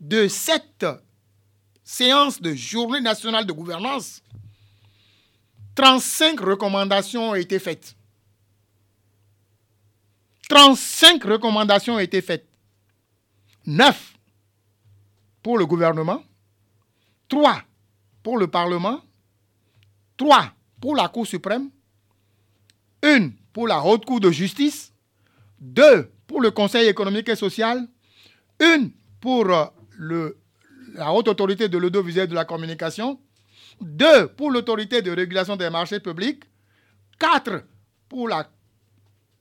[0.00, 0.86] de cette
[1.84, 4.22] séance de journée nationale de gouvernance,
[5.74, 7.94] 35 recommandations ont été faites.
[10.48, 12.48] 35 recommandations ont été faites.
[13.66, 14.14] 9
[15.42, 16.22] pour le gouvernement,
[17.28, 17.62] 3
[18.22, 19.00] pour le Parlement,
[20.16, 21.70] 3 pour la Cour suprême,
[23.02, 24.92] 1 pour la Haute Cour de justice,
[25.60, 27.86] 2 pour le Conseil économique et social,
[28.60, 28.88] 1
[29.20, 30.38] pour euh, le,
[30.94, 33.20] la Haute Autorité de l'audiovisuel de la communication,
[33.80, 36.44] 2 pour l'Autorité de régulation des marchés publics,
[37.18, 37.64] 4
[38.08, 38.48] pour la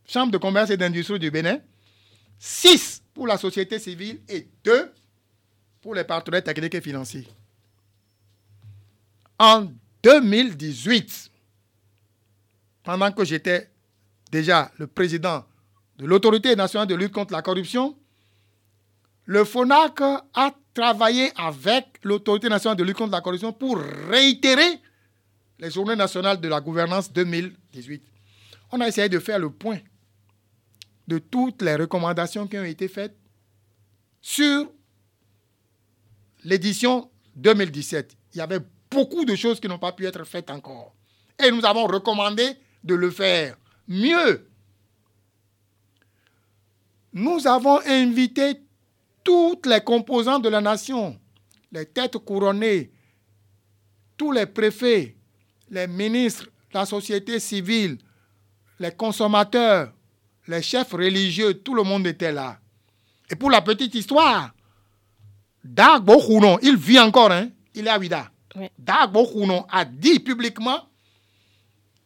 [0.05, 1.59] Chambre de commerce et d'industrie du Bénin,
[2.37, 4.19] 6 pour la société civile.
[4.27, 4.91] Et 2
[5.81, 7.27] pour les partenaires techniques et financiers.
[9.39, 9.67] En
[10.03, 11.31] 2018,
[12.83, 13.69] pendant que j'étais
[14.31, 15.45] déjà le président
[15.97, 17.95] de l'autorité nationale de lutte contre la corruption,
[19.25, 23.77] le FONAC a travaillé avec l'autorité nationale de lutte contre la corruption pour
[24.09, 24.79] réitérer
[25.59, 28.03] les journées nationales de la gouvernance 2018.
[28.71, 29.79] On a essayé de faire le point
[31.07, 33.15] de toutes les recommandations qui ont été faites
[34.21, 34.71] sur
[36.43, 38.15] l'édition 2017.
[38.33, 38.59] Il y avait
[38.89, 40.93] beaucoup de choses qui n'ont pas pu être faites encore.
[41.43, 43.55] Et nous avons recommandé de le faire
[43.87, 44.49] mieux.
[47.13, 48.59] Nous avons invité
[49.23, 51.19] toutes les composantes de la nation,
[51.71, 52.91] les têtes couronnées,
[54.17, 55.15] tous les préfets,
[55.69, 57.97] les ministres, la société civile,
[58.79, 59.91] les consommateurs,
[60.47, 62.59] les chefs religieux, tout le monde était là.
[63.29, 64.53] Et pour la petite histoire,
[65.63, 66.19] Dagbo
[66.61, 68.29] il vit encore, hein, il est à Ouida.
[68.77, 69.25] Dagbo
[69.69, 70.87] a dit publiquement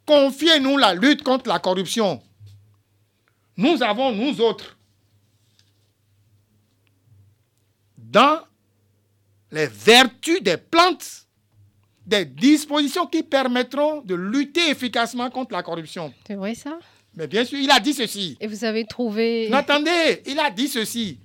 [0.05, 2.21] Confiez-nous la lutte contre la corruption.
[3.57, 4.76] Nous avons, nous autres,
[8.17, 8.39] dans
[9.51, 11.27] les vertus des plantes,
[12.03, 16.11] des dispositions qui permettront de lutter efficacement contre la corruption.
[16.25, 16.79] C'est vrai ça?
[17.13, 18.35] Mais bien sûr, il a dit ceci.
[18.39, 19.53] Et vous avez trouvé...
[19.53, 21.19] Attendez, il a dit ceci.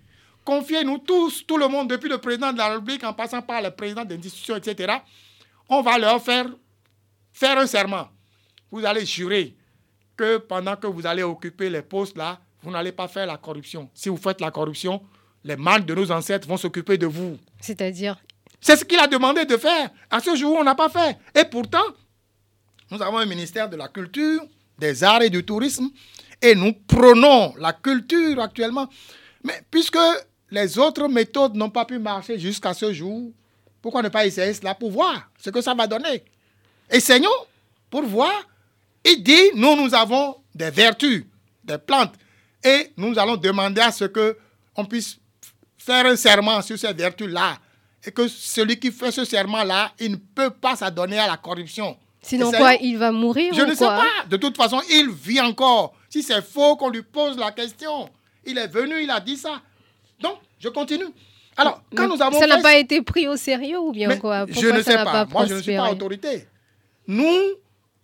[0.44, 3.70] Confiez-nous tous, tout le monde, depuis le président de la République en passant par le
[3.70, 4.98] président des institutions, etc.
[5.70, 6.46] On va leur faire
[7.32, 8.08] faire un serment.
[8.70, 9.56] Vous allez jurer
[10.14, 13.88] que pendant que vous allez occuper les postes là, vous n'allez pas faire la corruption.
[13.94, 15.02] Si vous faites la corruption,
[15.44, 17.38] les mâles de nos ancêtres vont s'occuper de vous.
[17.60, 18.16] C'est-à-dire?
[18.60, 19.90] C'est ce qu'il a demandé de faire.
[20.10, 21.18] À ce jour, on n'a pas fait.
[21.34, 21.82] Et pourtant,
[22.90, 24.42] nous avons un ministère de la Culture,
[24.78, 25.90] des Arts et du Tourisme,
[26.40, 28.88] et nous prenons la culture actuellement.
[29.44, 29.98] Mais puisque
[30.52, 33.32] les autres méthodes n'ont pas pu marcher jusqu'à ce jour.
[33.80, 36.22] Pourquoi ne pas essayer cela pour voir ce que ça va donner?
[36.90, 37.30] Essayons
[37.90, 38.46] pour voir.
[39.04, 41.24] Il dit, nous, nous avons des vertus,
[41.64, 42.14] des plantes,
[42.62, 44.36] et nous allons demander à ce que
[44.76, 45.18] on puisse
[45.84, 47.58] faire un serment sur ces vertus-là,
[48.04, 51.96] et que celui qui fait ce serment-là, il ne peut pas s'adonner à la corruption.
[52.20, 54.06] Sinon quoi, il va mourir Je ne sais pas.
[54.28, 55.94] De toute façon, il vit encore.
[56.08, 58.08] Si c'est faux qu'on lui pose la question,
[58.44, 59.60] il est venu, il a dit ça.
[60.20, 61.06] Donc, je continue.
[61.56, 64.46] Alors, quand nous avons Ça n'a pas été pris au sérieux ou bien quoi?
[64.48, 65.26] Je ne sais pas.
[65.26, 66.46] Moi, je ne suis pas autorité.
[67.06, 67.40] Nous,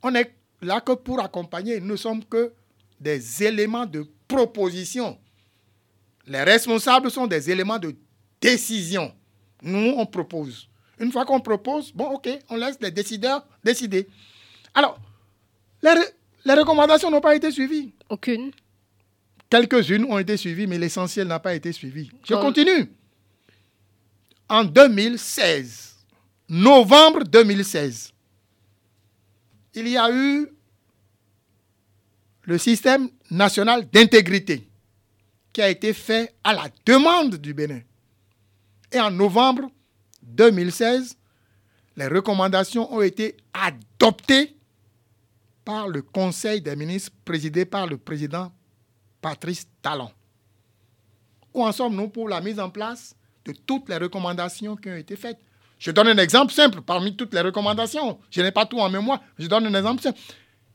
[0.02, 1.80] on est là que pour accompagner.
[1.80, 2.52] Nous ne sommes que
[3.00, 5.16] des éléments de proposition.
[6.28, 7.94] Les responsables sont des éléments de
[8.40, 9.12] décision.
[9.62, 10.68] Nous, on propose.
[11.00, 14.08] Une fois qu'on propose, bon, ok, on laisse les décideurs décider.
[14.74, 14.98] Alors,
[15.82, 15.94] les,
[16.44, 17.92] les recommandations n'ont pas été suivies.
[18.08, 18.50] Aucune.
[19.48, 22.10] Quelques-unes ont été suivies, mais l'essentiel n'a pas été suivi.
[22.28, 22.92] Je continue.
[24.48, 25.96] En 2016,
[26.48, 28.12] novembre 2016,
[29.74, 30.48] il y a eu
[32.42, 34.67] le système national d'intégrité
[35.62, 37.80] a été fait à la demande du Bénin.
[38.92, 39.70] Et en novembre
[40.22, 41.16] 2016,
[41.96, 44.56] les recommandations ont été adoptées
[45.64, 48.52] par le Conseil des ministres présidé par le président
[49.20, 50.10] Patrice Talon.
[51.52, 55.16] Où en sommes-nous pour la mise en place de toutes les recommandations qui ont été
[55.16, 55.38] faites?
[55.78, 58.18] Je donne un exemple simple parmi toutes les recommandations.
[58.30, 59.20] Je n'ai pas tout en mémoire.
[59.38, 60.18] Je donne un exemple simple.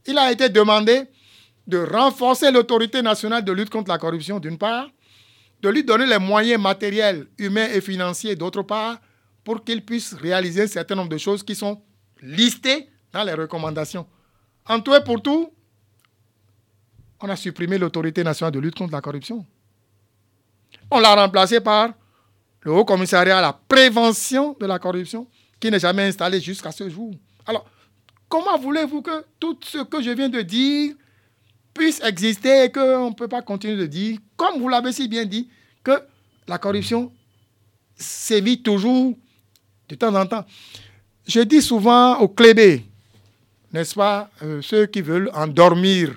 [0.06, 1.04] Il a été demandé
[1.68, 4.90] de renforcer l'autorité nationale de lutte contre la corruption, d'une part,
[5.62, 8.98] de lui donner les moyens matériels, humains et financiers, d'autre part,
[9.44, 11.82] pour qu'il puisse réaliser un certain nombre de choses qui sont
[12.22, 14.06] listées dans les recommandations.
[14.68, 15.52] En tout et pour tout,
[17.22, 19.46] on a supprimé l'autorité nationale de lutte contre la corruption.
[20.92, 21.90] On l'a remplacé par
[22.62, 25.28] le Haut Commissariat à la prévention de la corruption,
[25.60, 27.14] qui n'est jamais installé jusqu'à ce jour.
[27.46, 27.66] Alors,
[28.28, 30.96] comment voulez-vous que tout ce que je viens de dire
[31.74, 35.26] puisse exister et qu'on ne peut pas continuer de dire, comme vous l'avez si bien
[35.26, 35.50] dit,
[35.84, 36.02] que
[36.48, 37.12] la corruption
[37.96, 39.16] sévit toujours
[39.90, 40.46] de temps en temps.
[41.28, 42.86] Je dis souvent aux clébés,
[43.72, 46.16] n'est-ce pas, euh, ceux qui veulent endormir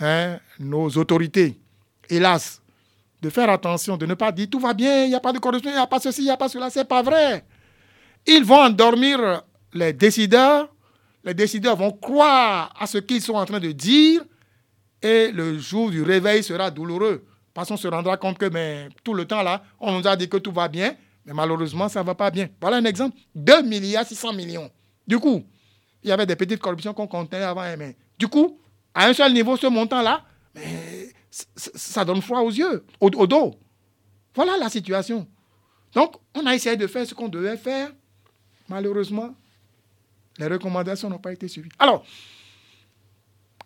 [0.00, 1.60] Hein, nos autorités,
[2.08, 2.60] hélas,
[3.20, 5.38] de faire attention, de ne pas dire tout va bien, il n'y a pas de
[5.38, 6.70] corruption, il n'y a pas ceci, il n'y a pas cela.
[6.70, 7.44] Ce n'est pas vrai.
[8.26, 10.74] Ils vont endormir les décideurs.
[11.22, 14.22] Les décideurs vont croire à ce qu'ils sont en train de dire
[15.02, 17.24] et le jour du réveil sera douloureux.
[17.54, 20.28] Parce qu'on se rendra compte que mais, tout le temps là, on nous a dit
[20.28, 20.94] que tout va bien,
[21.26, 22.48] mais malheureusement, ça ne va pas bien.
[22.60, 23.16] Voilà un exemple.
[23.34, 24.70] 2 milliards 600 millions.
[25.06, 25.44] Du coup,
[26.02, 28.58] il y avait des petites corruptions qu'on comptait avant, mais du coup,
[28.94, 30.24] à un seul niveau, ce montant-là,
[31.54, 33.54] ça donne froid aux yeux, au, dos.
[34.34, 35.26] Voilà la situation.
[35.94, 37.90] Donc, on a essayé de faire ce qu'on devait faire.
[38.68, 39.34] Malheureusement,
[40.38, 41.70] les recommandations n'ont pas été suivies.
[41.78, 42.04] Alors,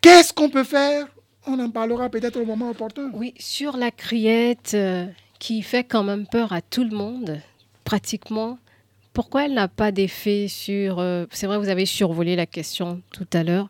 [0.00, 1.06] qu'est-ce qu'on peut faire
[1.46, 3.10] On en parlera peut-être au moment opportun.
[3.14, 5.06] Oui, sur la criette euh,
[5.38, 7.40] qui fait quand même peur à tout le monde,
[7.84, 8.58] pratiquement,
[9.16, 10.98] pourquoi elle n'a pas d'effet sur...
[10.98, 13.68] Euh, c'est vrai, vous avez survolé la question tout à l'heure,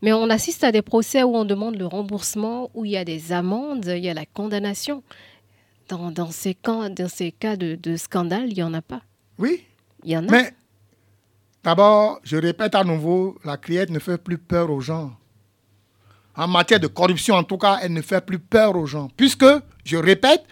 [0.00, 3.04] mais on assiste à des procès où on demande le remboursement, où il y a
[3.04, 5.02] des amendes, il y a la condamnation.
[5.90, 9.02] Dans, ces, cas, dans ces cas de, scandale, il n'y en a pas.
[9.38, 9.64] Oui.
[10.02, 10.30] Il y en a.
[10.30, 10.54] Mais
[11.62, 15.12] d'abord, je répète à nouveau, la criette ne fait plus peur aux gens.
[16.36, 19.08] En matière de corruption, en tout cas, elle ne fait plus peur aux gens.
[19.16, 19.46] Puisque,
[19.84, 20.44] je répète,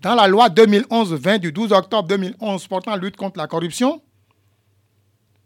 [0.00, 4.00] dans la loi 2011-20 du 12 octobre 2011 portant lutte contre la corruption,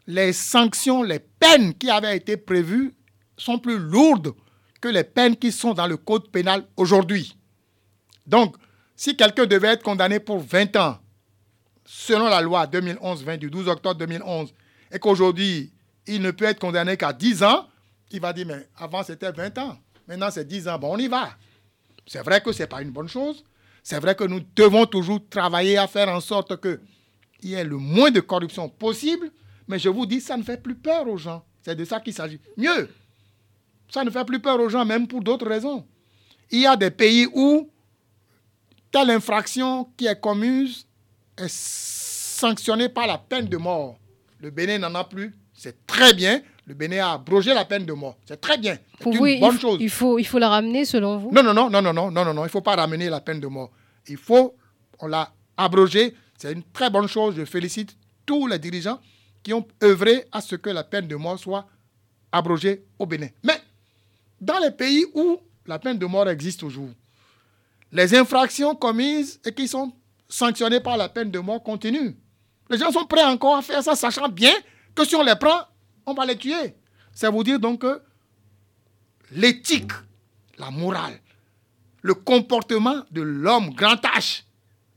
[0.07, 2.93] les sanctions, les peines qui avaient été prévues
[3.37, 4.35] sont plus lourdes
[4.81, 7.37] que les peines qui sont dans le code pénal aujourd'hui.
[8.27, 8.57] Donc,
[8.97, 10.99] si quelqu'un devait être condamné pour 20 ans,
[11.87, 14.53] selon la loi 2011-20 du 12 octobre 2011,
[14.93, 15.73] et qu'aujourd'hui,
[16.07, 17.70] il ne peut être condamné qu'à 10 ans,
[18.13, 21.09] il va dire, mais avant c'était 20 ans, maintenant c'est 10 ans, bon, on y
[21.09, 21.31] va.
[22.07, 23.45] C'est vrai que ce n'est pas une bonne chose,
[23.83, 26.81] c'est vrai que nous devons toujours travailler à faire en sorte qu'il
[27.43, 29.31] y ait le moins de corruption possible,
[29.69, 31.45] mais je vous dis, ça ne fait plus peur aux gens.
[31.63, 32.41] C'est de ça qu'il s'agit.
[32.57, 32.89] Mieux,
[33.89, 35.87] ça ne fait plus peur aux gens, même pour d'autres raisons.
[36.51, 37.71] Il y a des pays où
[38.91, 40.87] telle infraction qui est commise
[41.37, 43.99] est sanctionnée par la peine de mort.
[44.41, 45.37] Le Bénin n'en a plus.
[45.55, 46.41] C'est très bien.
[46.71, 48.17] Le Bénin a abrogé la peine de mort.
[48.25, 48.79] C'est très bien.
[49.03, 49.79] C'est une bonne chose.
[49.81, 51.33] Il faut, il faut la ramener selon vous?
[51.33, 52.43] Non, non, non, non, non, non, non, non, non.
[52.43, 53.73] Il ne faut pas ramener la peine de mort.
[54.07, 54.55] Il faut,
[55.01, 56.15] on l'a abrogé.
[56.39, 57.35] C'est une très bonne chose.
[57.37, 59.01] Je félicite tous les dirigeants
[59.43, 61.67] qui ont œuvré à ce que la peine de mort soit
[62.31, 63.31] abrogée au Bénin.
[63.43, 63.61] Mais
[64.41, 66.91] dans les pays où la peine de mort existe toujours,
[67.91, 69.93] les infractions commises et qui sont
[70.29, 72.13] sanctionnées par la peine de mort continuent.
[72.71, 74.55] Les gens sont prêts encore à faire ça, sachant bien
[74.95, 75.63] que si on les prend,
[76.07, 76.75] on va les tuer.
[77.13, 78.01] Ça veut dire donc que
[79.33, 79.93] l'éthique,
[80.59, 81.19] la morale,
[82.03, 84.43] le comportement de l'homme grand H,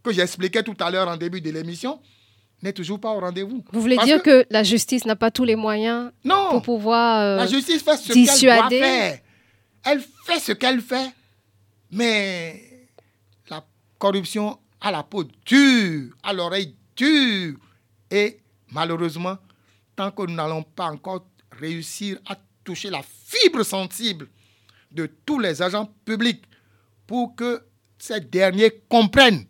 [0.04, 2.00] que j'expliquais tout à l'heure en début de l'émission,
[2.62, 3.64] n'est toujours pas au rendez-vous.
[3.72, 7.48] Vous voulez dire que, la justice n'a pas tous les moyens pour pouvoir euh, la
[7.48, 9.20] justice fait ce qu'elle doit faire.
[9.86, 11.12] Elle fait ce qu'elle fait,
[11.92, 12.88] mais
[13.50, 13.66] la
[14.00, 17.58] corruption a la peau dure, à l'oreille dure.
[18.10, 18.40] Et
[18.72, 19.38] malheureusement,
[19.96, 24.28] tant que nous n'allons pas encore réussir à toucher la fibre sensible
[24.92, 26.44] de tous les agents publics
[27.08, 27.64] pour que
[27.98, 29.46] ces derniers comprennent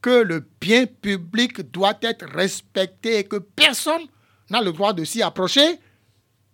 [0.00, 4.02] que le bien public doit être respecté et que personne
[4.50, 5.78] n'a le droit de s'y approcher,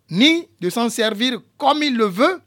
[0.09, 2.41] ni de s'en servir comme il le veut,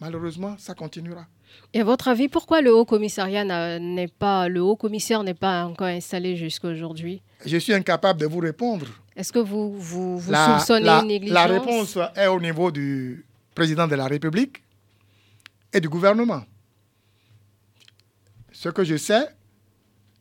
[0.00, 1.26] malheureusement, ça continuera.
[1.72, 3.44] Et à votre avis, pourquoi le haut commissariat
[3.78, 8.26] n'est pas, le haut commissaire n'est pas encore installé jusqu'à aujourd'hui Je suis incapable de
[8.26, 8.86] vous répondre.
[9.14, 11.34] Est-ce que vous, vous, soupçonnez une négligence?
[11.34, 14.62] La réponse est au niveau du président de la République
[15.72, 16.42] et du gouvernement.
[18.52, 19.28] Ce que je sais,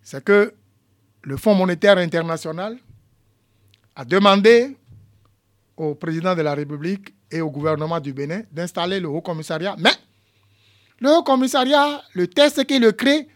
[0.03, 0.53] c'est que
[1.23, 2.77] le Fonds monétaire international
[3.95, 4.75] a demandé
[5.77, 9.91] au président de la République et au gouvernement du Bénin d'installer le haut commissariat, mais
[10.99, 13.27] le haut commissariat, le test qui le crée,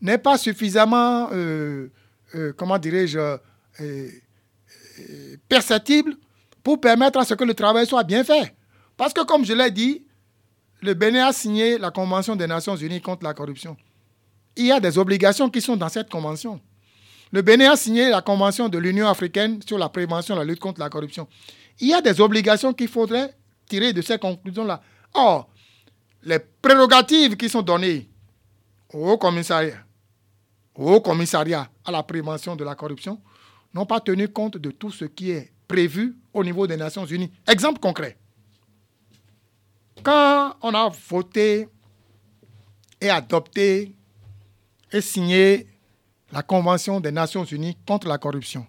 [0.00, 1.88] n'est pas suffisamment, euh,
[2.34, 4.08] euh, comment dirais-je, euh,
[5.48, 6.16] perceptible
[6.62, 8.54] pour permettre à ce que le travail soit bien fait.
[8.96, 10.04] Parce que, comme je l'ai dit,
[10.80, 13.76] le Bénin a signé la Convention des Nations Unies contre la corruption.
[14.56, 16.60] Il y a des obligations qui sont dans cette convention.
[17.30, 20.60] Le Bénin a signé la Convention de l'Union africaine sur la prévention et la lutte
[20.60, 21.26] contre la corruption.
[21.80, 23.34] Il y a des obligations qu'il faudrait
[23.66, 24.82] tirer de ces conclusions-là.
[25.14, 25.48] Or,
[26.24, 28.08] les prérogatives qui sont données
[28.92, 29.78] au commissariat,
[30.74, 33.20] au commissariat à la prévention de la corruption
[33.74, 37.32] n'ont pas tenu compte de tout ce qui est prévu au niveau des Nations Unies.
[37.48, 38.16] Exemple concret.
[40.02, 41.68] Quand on a voté
[43.00, 43.94] et adopté
[44.92, 45.66] et signé
[46.30, 48.66] la Convention des Nations Unies contre la corruption,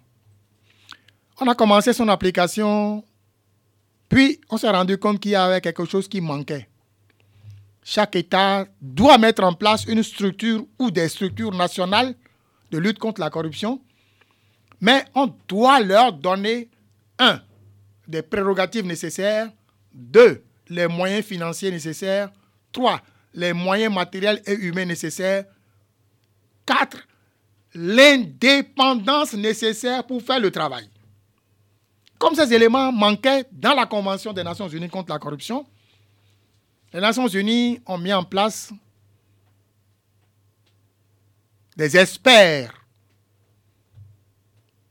[1.40, 3.04] on a commencé son application,
[4.08, 6.68] puis on s'est rendu compte qu'il y avait quelque chose qui manquait
[7.84, 12.14] chaque État doit mettre en place une structure ou des structures nationales
[12.70, 13.80] de lutte contre la corruption,
[14.80, 16.70] mais on doit leur donner,
[17.18, 17.40] un,
[18.08, 19.52] des prérogatives nécessaires,
[19.92, 22.32] deux, les moyens financiers nécessaires,
[22.72, 23.00] trois,
[23.34, 25.44] les moyens matériels et humains nécessaires,
[26.64, 27.06] quatre,
[27.74, 30.88] l'indépendance nécessaire pour faire le travail.
[32.18, 35.66] Comme ces éléments manquaient dans la Convention des Nations Unies contre la corruption,
[36.94, 38.72] les Nations Unies ont mis en place
[41.76, 42.72] des experts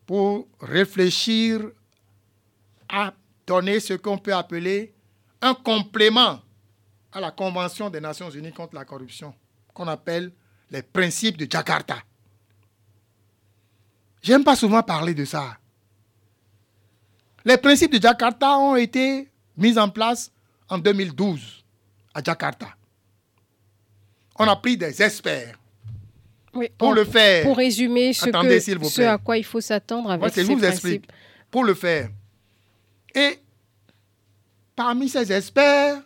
[0.05, 1.61] pour réfléchir
[2.89, 3.13] à
[3.47, 4.93] donner ce qu'on peut appeler
[5.41, 6.41] un complément
[7.13, 9.33] à la Convention des Nations Unies contre la corruption.
[9.73, 10.31] qu'on appelle
[10.69, 11.97] les principes de Jakarta.
[14.21, 15.57] J'aime pas souvent parler de ça.
[17.43, 20.31] Les principes de Jakarta ont été mis en place
[20.69, 21.62] en 2012
[22.13, 22.67] à Jakarta.
[24.37, 25.57] On a pris des experts
[26.77, 27.43] pour le faire.
[27.43, 31.07] Pour résumer ce, que, à quoi il faut s'attendre avec ces vous Explique.
[31.49, 32.09] Pour le faire.
[33.15, 33.39] Et
[34.75, 36.01] parmi ces experts,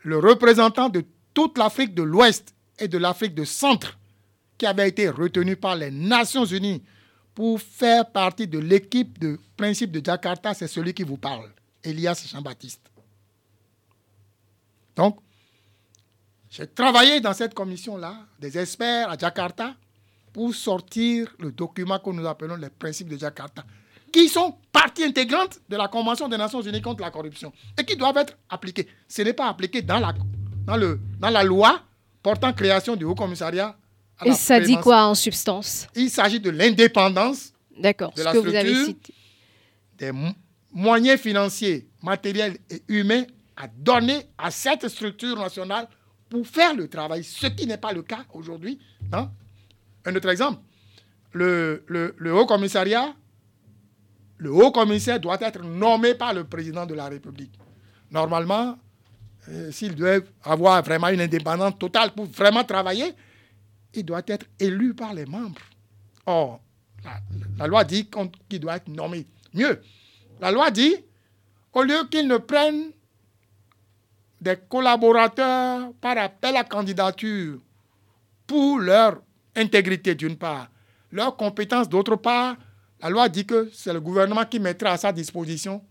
[0.00, 1.04] le représentant de
[1.34, 3.98] toute l'Afrique de l'Ouest et de l'Afrique de Centre,
[4.56, 6.82] qui avait été retenu par les Nations Unies
[7.34, 11.50] pour faire partie de l'équipe de principe de Jakarta, c'est celui qui vous parle,
[11.84, 12.87] Elias Jean-Baptiste.
[14.98, 15.18] Donc,
[16.50, 19.76] j'ai travaillé dans cette commission-là, des experts à Jakarta,
[20.32, 23.64] pour sortir le document que nous appelons les principes de Jakarta,
[24.12, 27.96] qui sont partie intégrante de la Convention des Nations Unies contre la corruption et qui
[27.96, 28.88] doivent être appliqués.
[29.06, 30.12] Ce n'est pas appliqué dans la,
[30.66, 31.80] dans, le, dans la loi
[32.20, 33.76] portant création du Haut Commissariat
[34.24, 35.86] et ça dit quoi en substance?
[35.94, 39.14] Il s'agit de l'indépendance D'accord, ce que vous avez cité.
[39.96, 40.10] Des
[40.72, 43.24] moyens financiers, matériels et humains
[43.58, 45.88] à donner à cette structure nationale
[46.30, 48.78] pour faire le travail, ce qui n'est pas le cas aujourd'hui.
[49.12, 49.30] Hein?
[50.04, 50.60] Un autre exemple,
[51.32, 51.84] le,
[52.32, 53.14] Haut Commissariat,
[54.36, 57.52] le Haut Commissaire doit être nommé par le président de la République.
[58.12, 58.78] Normalement,
[59.48, 63.12] euh, s'il doit avoir vraiment une indépendance totale pour vraiment travailler,
[63.92, 65.60] il doit être élu par les membres.
[66.26, 66.60] Or,
[67.58, 68.08] la, loi dit
[68.48, 69.26] qu'il doit être nommé.
[69.52, 69.80] Mieux,
[70.40, 70.94] la loi dit,
[71.72, 72.92] au lieu qu'il ne prenne
[74.40, 77.58] des collaborateurs par appel à candidature
[78.46, 79.20] pour leur
[79.56, 80.68] intégrité d'une part,
[81.10, 82.56] leur compétence d'autre part,
[83.00, 85.82] la loi dit que c'est le gouvernement qui mettra à sa disposition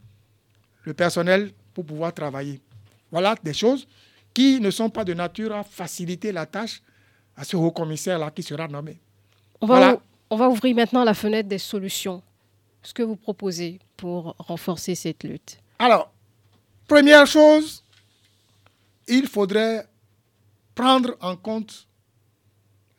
[0.84, 2.62] le personnel pour pouvoir travailler.
[3.12, 3.88] Voilà des choses
[4.34, 6.82] qui ne sont pas de nature à faciliter la tâche,
[7.36, 9.00] à ce haut commissaire-là qui sera nommé.
[9.62, 12.22] On va, on va ouvrir maintenant la fenêtre des solutions.
[12.84, 16.12] Ce que vous proposez pour renforcer cette lutte Alors,
[16.88, 17.84] première chose,
[19.08, 19.86] il faudrait
[20.76, 21.88] prendre en compte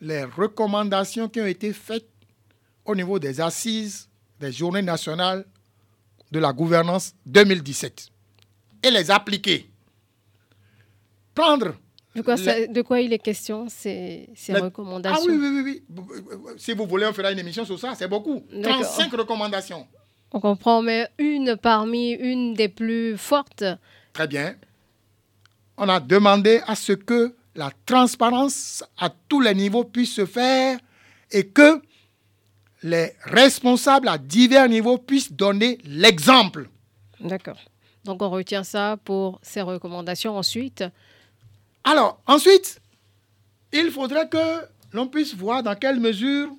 [0.01, 2.07] les recommandations qui ont été faites
[2.85, 5.45] au niveau des assises des journées nationales
[6.31, 8.09] de la gouvernance 2017
[8.83, 9.69] et les appliquer.
[11.35, 11.75] Prendre
[12.15, 15.25] de quoi, il est question, ces, ces recommandations?
[15.29, 18.43] Ah oui, oui, oui, Si vous voulez, on fera une émission sur ça, c'est beaucoup.
[18.61, 19.87] 35 recommandations.
[20.31, 23.63] On comprend, mais une parmi une des plus fortes.
[24.13, 24.55] Très bien.
[25.79, 30.77] On a demandé à ce que la transparence à tous les niveaux puisse se faire
[31.31, 31.81] et que
[32.83, 36.69] les responsables à divers niveaux puissent donner l'exemple.
[37.21, 37.57] D'accord.
[38.03, 40.37] Donc on retient ça pour ces recommandations.
[40.37, 40.83] Ensuite,
[41.85, 42.81] alors, ensuite,
[43.71, 46.49] il faudrait que l'on puisse voir dans quelle mesure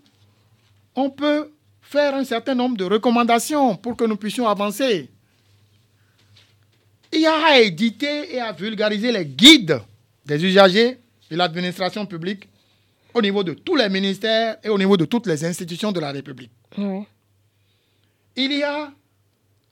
[0.94, 1.52] on peut
[1.82, 5.10] faire un certain nombre de recommandations pour que nous puissions avancer.
[7.12, 9.80] Il y a à éditer et à vulgariser les guides
[10.24, 10.98] des usagers
[11.30, 12.48] de l'administration publique
[13.12, 16.12] au niveau de tous les ministères et au niveau de toutes les institutions de la
[16.12, 16.52] République.
[18.36, 18.92] Il y a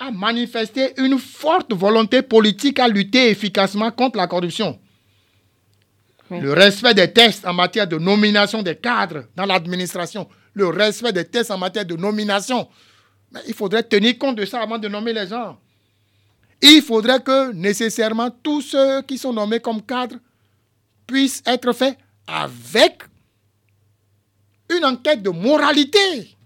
[0.00, 4.78] à manifester une forte volonté politique à lutter efficacement contre la corruption
[6.30, 10.28] le respect des tests en matière de nomination des cadres dans l'administration.
[10.54, 12.68] Le respect des tests en matière de nomination.
[13.32, 15.58] Mais il faudrait tenir compte de ça avant de nommer les gens.
[16.62, 20.16] Il faudrait que nécessairement tous ceux qui sont nommés comme cadres
[21.06, 21.96] puissent être faits
[22.26, 23.02] avec
[24.70, 26.36] une enquête de moralité.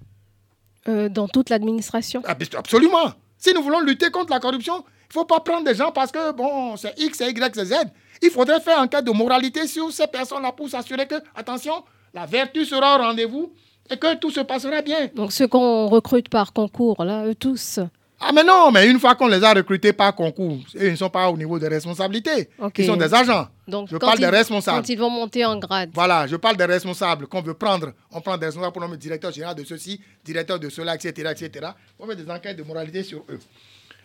[0.88, 3.12] Euh, dans toute l'administration ah, Absolument.
[3.38, 6.10] Si nous voulons lutter contre la corruption, il ne faut pas prendre des gens parce
[6.10, 7.74] que, bon, c'est X, c'est Y, c'est Z.
[8.20, 11.84] Il faudrait faire un cas de moralité sur ces personnes-là pour s'assurer que, attention,
[12.14, 13.52] la vertu sera au rendez-vous
[13.90, 15.08] et que tout se passera bien.
[15.14, 17.80] Donc ceux qu'on recrute par concours, là, eux tous
[18.24, 21.10] ah mais non, mais une fois qu'on les a recrutés par concours, ils ne sont
[21.10, 22.48] pas au niveau des responsabilités.
[22.78, 23.48] Ils sont des agents.
[23.66, 24.78] Donc, je parle des responsables.
[24.78, 25.90] Quand ils vont monter en grade.
[25.92, 27.92] Voilà, je parle des responsables qu'on veut prendre.
[28.12, 31.32] On prend des responsables pour nommer directeur général de ceci, directeur de cela, etc.
[31.32, 31.70] etc.
[31.98, 33.40] On fait des enquêtes de moralité sur eux.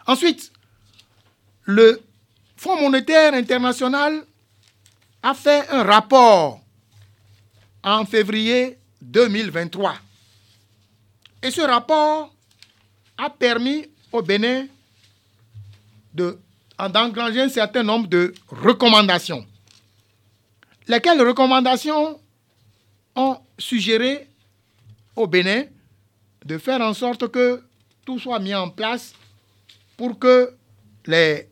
[0.08, 0.52] Ensuite,
[1.66, 2.02] le
[2.58, 4.24] Fonds monétaire international
[5.22, 6.60] a fait un rapport
[7.84, 9.94] en février 2023.
[11.44, 12.34] Et ce rapport
[13.18, 14.68] a permis au Bénin
[16.14, 19.46] d'engranger un certain nombre de recommandations.
[20.88, 22.20] Lesquelles recommandations
[23.16, 24.28] ont suggéré
[25.16, 25.64] au Bénin
[26.46, 27.62] de faire en sorte que
[28.06, 29.14] tout soit mis en place
[29.98, 30.54] pour que
[31.06, 31.48] les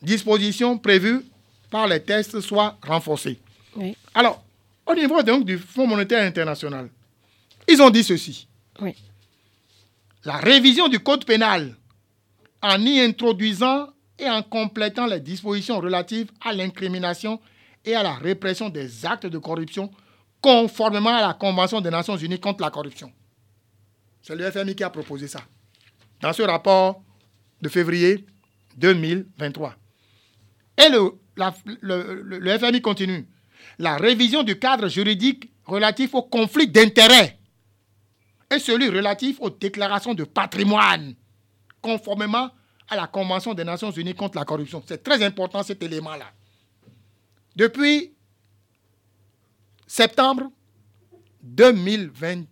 [0.00, 1.22] dispositions prévues
[1.70, 3.38] par les tests soient renforcées.
[4.14, 4.42] Alors,
[4.86, 6.88] au niveau donc du Fonds monétaire international,
[7.68, 8.46] ils ont dit ceci.
[8.80, 8.94] Oui.
[10.24, 11.76] La révision du code pénal
[12.62, 17.40] en y introduisant et en complétant les dispositions relatives à l'incrimination
[17.84, 19.90] et à la répression des actes de corruption
[20.40, 23.12] conformément à la Convention des Nations Unies contre la corruption.
[24.22, 25.40] C'est le FMI qui a proposé ça.
[26.20, 27.02] Dans ce rapport
[27.60, 28.24] de février
[28.76, 29.74] 2023.
[30.78, 33.26] Et le, FMI continue.
[33.78, 37.38] La révision du cadre juridique relatif au conflit d'intérêts
[38.52, 41.14] et celui relatif aux déclarations de patrimoine,
[41.80, 42.50] conformément
[42.88, 44.82] à la Convention des Nations Unies contre la corruption.
[44.86, 46.30] C'est très important cet élément-là.
[47.56, 48.12] Depuis
[49.86, 50.50] septembre
[51.42, 52.44] 2020,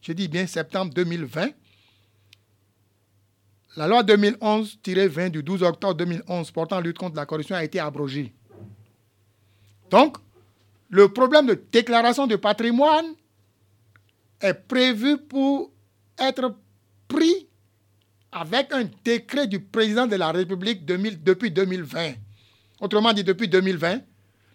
[0.00, 1.50] je dis bien septembre 2020,
[3.76, 8.32] la loi 2011-20 du 12 octobre 2011 portant lutte contre la corruption a été abrogée.
[9.90, 10.16] Donc,
[10.88, 13.14] le problème de déclaration de patrimoine
[14.40, 15.72] est prévu pour
[16.18, 16.54] être
[17.08, 17.48] pris
[18.32, 22.12] avec un décret du président de la République depuis 2020.
[22.80, 24.00] Autrement dit, depuis 2020,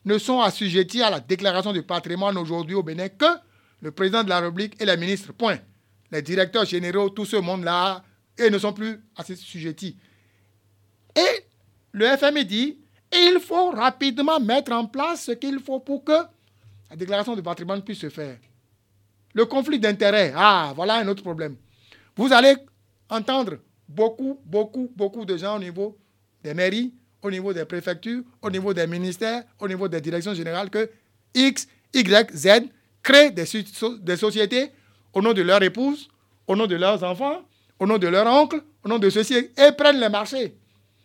[0.06, 3.26] ne sont assujettis à la déclaration du patrimoine aujourd'hui au Bénin que
[3.82, 5.34] le président de la République et les ministres.
[5.34, 5.58] Point.
[6.12, 8.04] Les directeurs généraux, tout ce monde-là,
[8.38, 9.98] et ne sont plus assujettis.
[11.16, 11.46] Et
[11.92, 12.78] le FMI dit,
[13.12, 16.12] il faut rapidement mettre en place ce qu'il faut pour que
[16.90, 18.38] la déclaration de patrimoine puisse se faire.
[19.34, 21.56] Le conflit d'intérêts, ah, voilà un autre problème.
[22.16, 22.56] Vous allez
[23.10, 23.58] entendre
[23.88, 25.98] beaucoup, beaucoup, beaucoup de gens au niveau
[26.44, 30.70] des mairies, au niveau des préfectures, au niveau des ministères, au niveau des directions générales
[30.70, 30.90] que
[31.34, 32.48] X, Y, Z
[33.04, 33.46] créent des,
[34.16, 34.72] sociétés
[35.14, 36.10] au nom de leur épouse,
[36.48, 37.42] au nom de leurs enfants,
[37.80, 40.56] au nom de leur oncle, au nom de ceci, et prennent les marchés.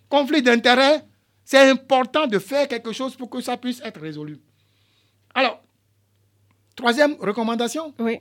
[0.08, 1.02] Conflit d'intérêts,
[1.44, 4.38] c'est important de faire quelque chose pour que ça puisse être résolu.
[5.34, 5.62] Alors,
[6.76, 7.94] Troisième recommandation.
[7.98, 8.18] Oui.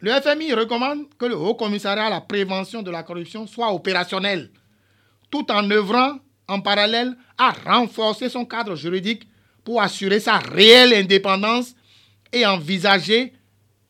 [0.00, 4.50] Le FMI recommande que le Haut Commissariat à la prévention de la corruption soit opérationnel,
[5.30, 9.26] tout en œuvrant en parallèle à renforcer son cadre juridique
[9.64, 11.74] pour assurer sa réelle indépendance
[12.32, 13.32] et envisager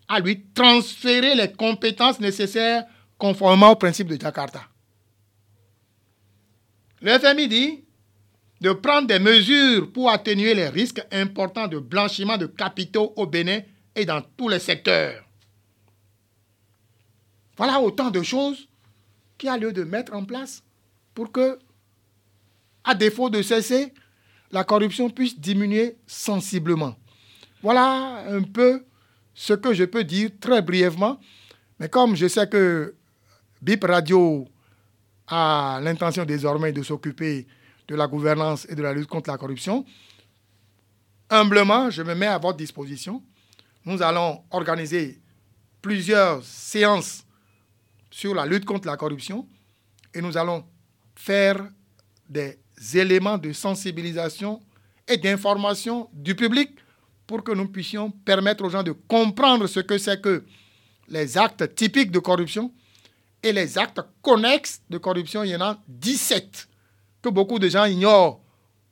[0.09, 2.85] à lui transférer les compétences nécessaires
[3.19, 4.63] conformément au principe de Jakarta.
[7.03, 7.85] Le FMI dit
[8.61, 13.61] de prendre des mesures pour atténuer les risques importants de blanchiment de capitaux au Bénin
[13.95, 15.25] et dans tous les secteurs.
[17.57, 18.69] Voilà autant de choses
[19.39, 20.63] qu'il a lieu de mettre en place
[21.15, 21.59] pour que,
[22.85, 23.93] à défaut de cesser,
[24.53, 26.97] la corruption puisse diminuer sensiblement.
[27.63, 28.85] Voilà un peu
[29.35, 31.19] ce que je peux dire très brièvement.
[31.79, 32.95] Mais comme je sais que
[33.61, 34.47] BIP Radio
[35.27, 37.47] a l'intention désormais de s'occuper
[37.89, 39.85] de la gouvernance et de la lutte contre la corruption.
[41.31, 43.23] Humblement, je me mets à votre disposition.
[43.85, 45.21] Nous allons organiser
[45.81, 47.25] plusieurs séances
[48.11, 49.47] sur la lutte contre la corruption
[50.15, 50.65] et nous allons
[51.15, 51.69] faire
[52.29, 52.59] des
[52.95, 54.61] éléments de sensibilisation
[55.07, 56.71] et d'information du public
[57.27, 60.45] pour que nous puissions permettre aux gens de comprendre ce que c'est que
[61.09, 62.73] les actes typiques de corruption
[63.43, 65.45] et les actes connexes de corruption.
[65.45, 66.69] Il y en a 17
[67.27, 68.41] que beaucoup de gens ignorent.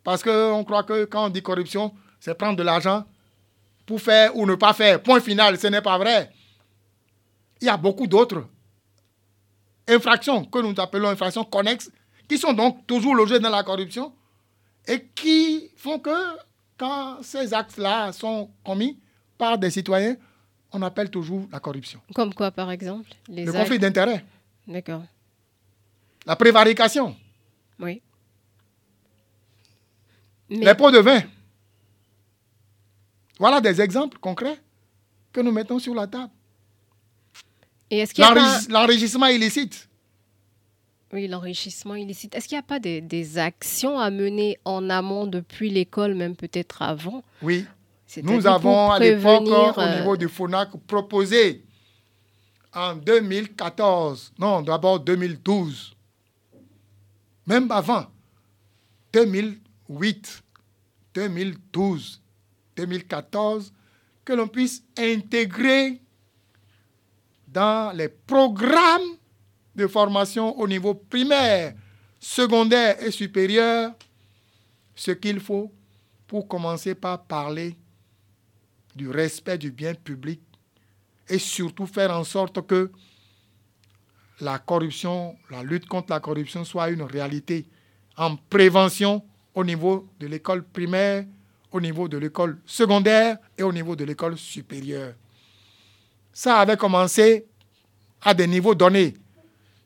[0.03, 3.05] Parce qu'on croit que quand on dit corruption, c'est prendre de l'argent
[3.87, 5.03] pour faire ou ne pas faire.
[5.03, 6.31] Point final, ce n'est pas vrai.
[7.61, 8.45] Il y a beaucoup d'autres
[9.89, 11.91] infractions que nous appelons infractions connexes,
[12.29, 14.13] qui sont donc toujours logées dans la corruption
[14.87, 16.11] et qui font que
[16.77, 18.99] quand ces actes-là sont commis
[19.39, 20.17] par des citoyens,
[20.73, 22.01] on appelle toujours la corruption.
[22.15, 24.25] Comme quoi, par exemple Le conflit d'intérêts.
[24.67, 25.05] D'accord.
[26.27, 27.15] La prévarication.
[27.79, 28.03] Oui.
[30.51, 31.23] Les pots de vin.
[33.39, 34.61] Voilà des exemples concrets
[35.33, 36.31] que nous mettons sur la table.
[38.69, 39.89] L'enrichissement illicite.
[41.13, 42.35] Oui, l'enrichissement illicite.
[42.35, 46.83] Est-ce qu'il n'y a pas des, actions à mener en amont depuis l'école, même peut-être
[46.83, 47.23] avant?
[47.43, 47.65] Oui.
[48.23, 51.65] Nous avons à l'époque, au euh, niveau du FONAC, proposé
[52.73, 55.95] en 2014, non, d'abord 2012,
[57.47, 58.07] même avant,
[59.13, 62.21] 2008, 2012,
[62.77, 63.73] 2014,
[64.25, 66.01] que l'on puisse intégrer
[67.47, 69.17] dans les programmes
[69.75, 71.75] de formation au niveau primaire,
[72.19, 73.93] secondaire et supérieur
[74.95, 75.73] ce qu'il faut
[76.27, 77.77] pour commencer par parler
[78.95, 80.41] du respect du bien public
[81.29, 82.91] et surtout faire en sorte que
[84.41, 87.67] la corruption, la lutte contre la corruption soit une réalité
[88.17, 89.23] en prévention
[89.55, 91.25] au niveau de l'école primaire,
[91.73, 95.15] au niveau de l'école secondaire et au niveau de l'école supérieure.
[96.33, 97.47] Ça avait commencé
[98.23, 99.15] à des niveaux donnés.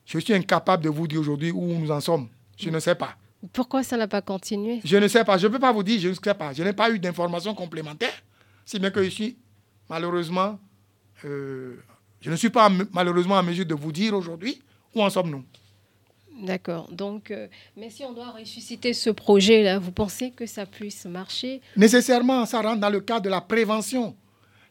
[0.05, 2.27] Je suis incapable de vous dire aujourd'hui où nous en sommes.
[2.57, 3.15] Je ne sais pas.
[3.53, 4.81] Pourquoi ça n'a pas continué?
[4.83, 5.37] Je ne sais pas.
[5.37, 6.51] Je ne peux pas vous dire, je ne sais pas.
[6.53, 8.21] Je n'ai pas eu d'informations complémentaires.
[8.65, 9.37] Si bien que je suis,
[9.89, 10.59] malheureusement,
[11.25, 11.75] euh,
[12.21, 14.61] je ne suis pas malheureusement en mesure de vous dire aujourd'hui
[14.93, 15.43] où en sommes-nous.
[16.41, 16.87] D'accord.
[16.91, 21.61] Donc, euh, mais si on doit ressusciter ce projet-là, vous pensez que ça puisse marcher
[21.75, 24.15] Nécessairement, ça rentre dans le cadre de la prévention.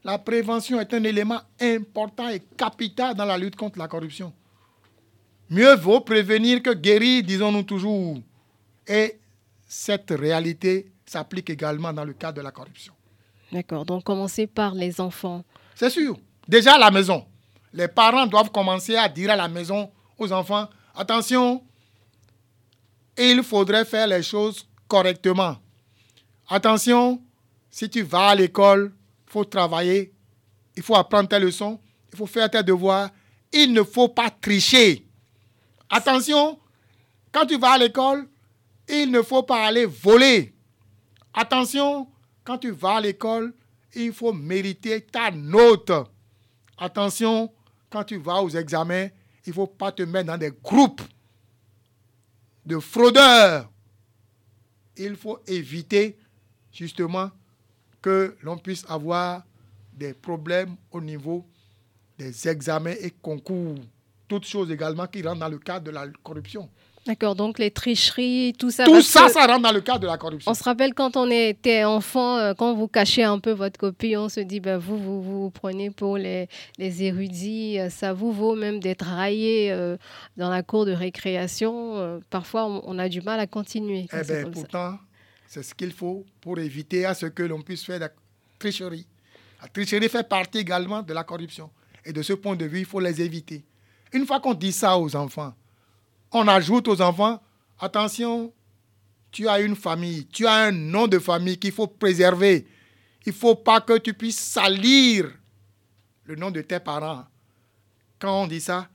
[0.04, 4.32] La prévention est un élément important et capital dans la lutte contre la corruption.
[5.50, 8.18] Mieux vaut prévenir que guérir, disons-nous toujours.
[8.86, 9.18] Et
[9.66, 12.92] cette réalité s'applique également dans le cadre de la corruption.
[13.52, 13.84] D'accord.
[13.84, 15.44] Donc, commencer par les enfants.
[15.74, 16.16] C'est sûr.
[16.46, 17.24] Déjà à la maison.
[17.72, 20.68] Les parents doivent commencer à dire à la maison aux enfants
[21.00, 21.62] Attention,
[23.16, 25.56] il faudrait faire les choses correctement.
[26.48, 27.22] Attention,
[27.70, 28.92] si tu vas à l'école,
[29.28, 30.12] il faut travailler,
[30.76, 31.78] il faut apprendre tes leçons,
[32.12, 33.10] il faut faire tes devoirs.
[33.52, 35.06] Il ne faut pas tricher.
[35.88, 36.58] Attention,
[37.30, 38.28] quand tu vas à l'école,
[38.88, 40.52] il ne faut pas aller voler.
[41.32, 42.08] Attention,
[42.42, 43.54] quand tu vas à l'école,
[43.94, 45.92] il faut mériter ta note.
[46.76, 47.52] Attention,
[47.88, 49.10] quand tu vas aux examens,
[49.48, 51.00] il ne faut pas te mettre dans des groupes
[52.66, 53.70] de fraudeurs.
[54.94, 56.18] Il faut éviter
[56.70, 57.30] justement
[58.02, 59.42] que l'on puisse avoir
[59.94, 61.46] des problèmes au niveau
[62.18, 63.78] des examens et concours.
[64.28, 66.68] Toutes choses également qui rentrent dans le cadre de la corruption.
[67.08, 68.84] D'accord, donc les tricheries, tout ça.
[68.84, 70.50] Tout ça, ça rentre dans le cadre de la corruption.
[70.50, 74.14] On se rappelle quand on était enfant, euh, quand vous cachez un peu votre copie,
[74.18, 78.30] on se dit, ben, vous, vous, vous prenez pour les, les érudits, euh, ça vous
[78.30, 79.96] vaut même d'être raillé euh,
[80.36, 82.20] dans la cour de récréation.
[82.28, 84.06] parfois, on, a du mal à continuer.
[84.12, 84.98] Eh bien, pourtant,
[85.46, 88.10] c'est ce qu'il faut pour éviter à ce que l'on puisse faire de la
[88.58, 89.06] tricherie.
[89.62, 91.70] La tricherie fait partie également de la corruption.
[92.04, 93.64] Et de ce point de vue, il faut les éviter.
[94.12, 95.54] Une fois qu'on dit ça aux enfants,
[96.32, 97.42] on ajoute aux enfants,
[97.78, 98.52] attention,
[99.30, 102.66] tu as une famille, tu as un nom de famille qu'il faut préserver.
[103.26, 105.30] Il ne faut pas que tu puisses salir
[106.24, 107.24] le nom de tes parents.
[108.18, 108.88] Quand on dit ça,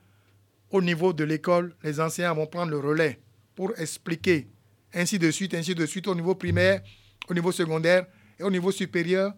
[0.69, 3.19] au niveau de l'école, les enseignants vont prendre le relais
[3.55, 4.47] pour expliquer,
[4.93, 6.81] ainsi de suite, ainsi de suite, au niveau primaire,
[7.29, 8.07] au niveau secondaire
[8.39, 9.33] et au niveau supérieur,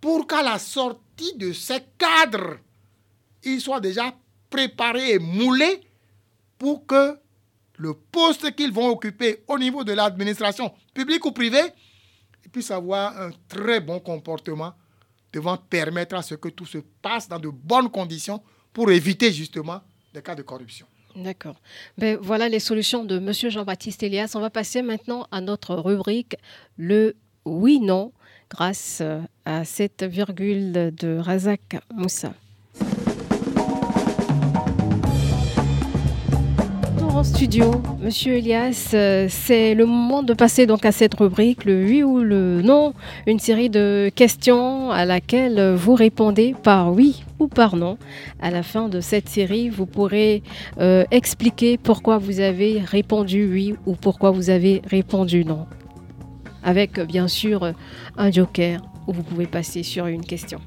[0.00, 2.56] pour qu'à la sortie de ces cadres,
[3.42, 4.14] ils soient déjà
[4.48, 5.80] préparés et moulés
[6.58, 7.18] pour que
[7.80, 11.72] le poste qu'ils vont occuper au niveau de l'administration publique ou privée,
[12.52, 14.74] puissent avoir un très bon comportement
[15.32, 19.80] devant permettre à ce que tout se passe dans de bonnes conditions pour éviter justement
[20.12, 20.86] des cas de corruption.
[21.16, 21.60] D'accord.
[21.96, 23.32] Ben, voilà les solutions de M.
[23.32, 24.32] Jean-Baptiste Elias.
[24.34, 26.36] On va passer maintenant à notre rubrique,
[26.76, 28.12] le oui-non,
[28.50, 29.02] grâce
[29.44, 32.34] à cette virgule de Razak Moussa.
[37.24, 42.02] Studio, Monsieur Elias, euh, c'est le moment de passer donc à cette rubrique, le oui
[42.02, 42.94] ou le non,
[43.26, 47.98] une série de questions à laquelle vous répondez par oui ou par non.
[48.40, 50.42] À la fin de cette série, vous pourrez
[50.78, 55.66] euh, expliquer pourquoi vous avez répondu oui ou pourquoi vous avez répondu non.
[56.62, 57.72] Avec bien sûr
[58.16, 60.60] un joker où vous pouvez passer sur une question.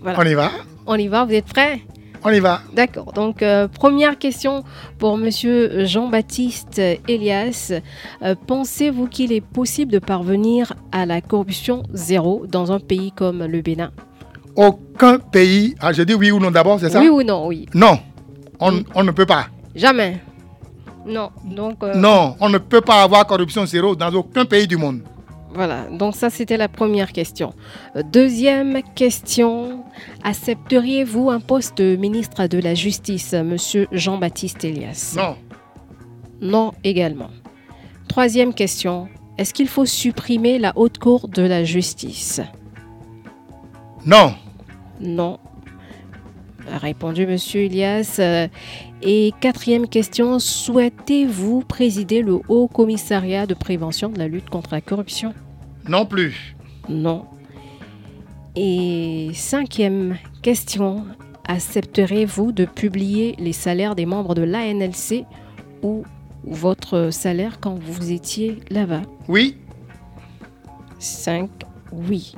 [0.00, 0.18] Voilà.
[0.20, 0.50] On y va?
[0.86, 1.80] On y va, vous êtes prêts?
[2.24, 2.60] On y va.
[2.74, 3.12] D'accord.
[3.12, 4.64] Donc, euh, première question
[4.98, 7.72] pour Monsieur Jean-Baptiste Elias.
[8.22, 13.44] Euh, pensez-vous qu'il est possible de parvenir à la corruption zéro dans un pays comme
[13.44, 13.92] le Bénin?
[14.54, 15.74] Aucun pays.
[15.80, 17.00] Ah, je dis oui ou non d'abord, c'est ça?
[17.00, 17.66] Oui ou non, oui.
[17.74, 17.98] Non,
[18.60, 19.46] on, ne peut pas.
[19.74, 20.20] Jamais.
[21.06, 21.30] Non.
[21.44, 21.82] Donc.
[21.82, 25.02] Euh, non, on ne peut pas avoir corruption zéro dans aucun pays du monde.
[25.56, 27.54] Voilà, donc ça c'était la première question.
[27.96, 29.84] Euh, deuxième question,
[30.22, 35.14] accepteriez-vous un poste de ministre de la Justice, monsieur Jean-Baptiste Elias?
[35.16, 35.36] Non.
[36.42, 37.30] Non également.
[38.06, 42.42] Troisième question, est-ce qu'il faut supprimer la haute cour de la justice?
[44.04, 44.34] Non.
[45.00, 45.38] Non.
[46.70, 48.16] A répondu monsieur Elias.
[48.18, 48.46] Euh,
[49.00, 54.82] et quatrième question, souhaitez-vous présider le Haut Commissariat de prévention de la lutte contre la
[54.82, 55.32] corruption?
[55.88, 56.56] Non plus.
[56.88, 57.26] Non.
[58.54, 61.04] Et cinquième question,
[61.46, 65.24] accepterez-vous de publier les salaires des membres de l'ANLC
[65.82, 66.04] ou
[66.44, 69.02] votre salaire quand vous étiez là-bas?
[69.28, 69.56] Oui.
[70.98, 71.50] Cinq,
[71.92, 72.34] oui.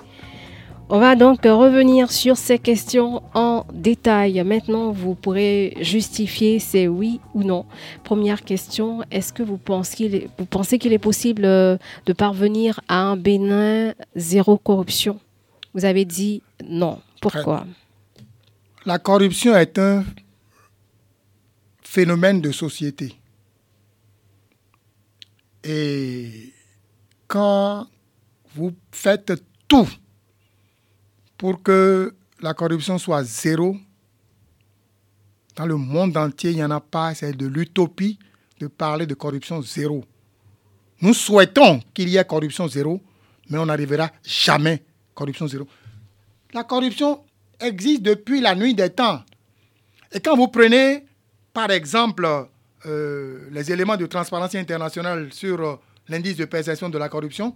[0.90, 4.42] On va donc revenir sur ces questions en détail.
[4.42, 7.66] Maintenant, vous pourrez justifier c'est oui ou non.
[8.04, 11.76] Première question, est-ce que vous pensez, vous pensez qu'il est possible euh,
[12.06, 15.20] de parvenir à un Bénin zéro corruption?
[15.74, 16.98] Vous avez dit non.
[17.20, 17.66] Pourquoi?
[18.86, 20.06] La corruption est un
[21.82, 23.14] phénomène de société.
[25.64, 26.54] Et
[27.26, 27.86] quand
[28.54, 29.34] vous faites
[29.68, 29.88] tout
[31.38, 33.76] pour que la corruption soit zéro.
[35.56, 37.14] Dans le monde entier, il n'y en a pas.
[37.14, 38.18] C'est de l'utopie
[38.60, 40.04] de parler de corruption zéro.
[41.00, 43.00] Nous souhaitons qu'il y ait corruption zéro,
[43.48, 44.82] mais on n'arrivera jamais
[45.14, 45.66] corruption zéro.
[46.52, 47.20] La corruption
[47.60, 49.22] existe depuis la nuit des temps.
[50.12, 51.04] Et quand vous prenez,
[51.52, 52.26] par exemple,
[52.86, 55.76] euh, les éléments de transparence internationale sur euh,
[56.08, 57.54] l'indice de perception de la corruption,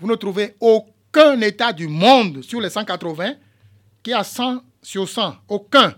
[0.00, 3.34] vous ne trouvez aucun aucun État du monde sur les 180
[4.02, 5.36] qui a 100 sur 100.
[5.48, 5.94] Aucun.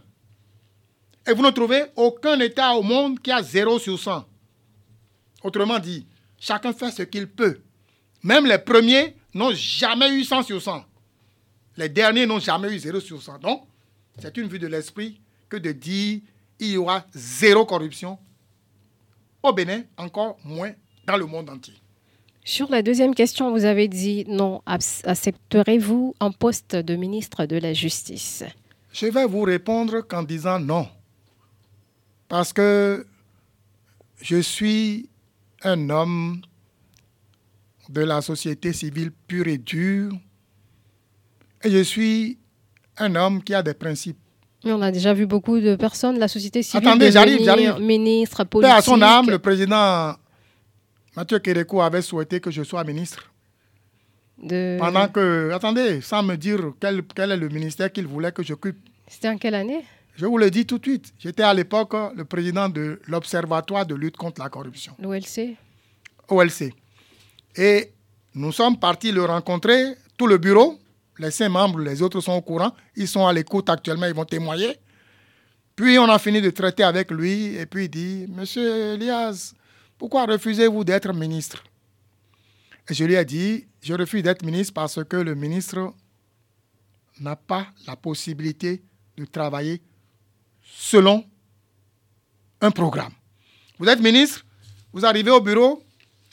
[1.26, 4.24] Et vous ne trouvez aucun État au monde qui a 0 sur 100.
[5.42, 6.06] Autrement dit,
[6.38, 7.60] chacun fait ce qu'il peut.
[8.22, 10.84] Même les premiers n'ont jamais eu 100 sur 100.
[11.76, 13.38] Les derniers n'ont jamais eu 0 sur 100.
[13.38, 13.64] Donc,
[14.18, 16.20] c'est une vue de l'esprit que de dire
[16.58, 18.18] il y aura zéro corruption
[19.42, 20.72] au Bénin, encore moins
[21.06, 21.79] dans le monde entier.
[22.44, 24.62] Sur la deuxième question, vous avez dit non.
[24.66, 28.44] Accepterez-vous un poste de ministre de la Justice?
[28.92, 30.88] Je vais vous répondre qu'en disant non.
[32.28, 33.06] Parce que
[34.20, 35.08] je suis
[35.62, 36.40] un homme
[37.88, 40.12] de la société civile pure et dure.
[41.62, 42.38] Et je suis
[42.96, 44.18] un homme qui a des principes.
[44.64, 46.86] Mais on a déjà vu beaucoup de personnes de la société civile.
[46.86, 47.78] Attendez, j'arrive, j'arrive.
[47.80, 48.74] Ministre, politique.
[48.74, 50.14] à son âme, le président
[51.16, 53.30] Mathieu Kérékou avait souhaité que je sois ministre.
[54.38, 58.78] Pendant que, attendez, sans me dire quel, quel est le ministère qu'il voulait que j'occupe.
[59.06, 59.84] C'était en quelle année?
[60.16, 61.12] Je vous le dis tout de suite.
[61.18, 64.94] J'étais à l'époque le président de l'Observatoire de lutte contre la corruption.
[64.98, 65.56] L'OLC
[66.28, 66.72] OLC.
[67.56, 67.90] Et
[68.34, 70.78] nous sommes partis le rencontrer, tout le bureau,
[71.18, 74.24] les cinq membres, les autres sont au courant, ils sont à l'écoute actuellement, ils vont
[74.24, 74.76] témoigner.
[75.74, 79.54] Puis on a fini de traiter avec lui et puis il dit, Monsieur Elias,
[80.00, 81.62] pourquoi refusez-vous d'être ministre?
[82.88, 85.92] Et je lui ai dit, je refuse d'être ministre parce que le ministre
[87.20, 88.82] n'a pas la possibilité
[89.18, 89.82] de travailler
[90.64, 91.22] selon
[92.62, 93.12] un programme.
[93.78, 94.42] Vous êtes ministre,
[94.90, 95.84] vous arrivez au bureau,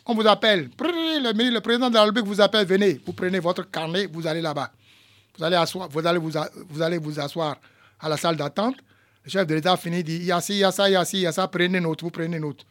[0.05, 4.05] on vous appelle, le, président de la République vous appelle, venez, vous prenez votre carnet,
[4.05, 4.71] vous allez là-bas.
[5.37, 7.57] Vous allez, vous, asseoir
[7.99, 8.77] à la salle d'attente.
[9.25, 10.93] Le chef de l'État finit, dit, il y a ci, il y a ça, il
[10.93, 12.65] y a ci, il y a ça, prenez note, vous prenez note.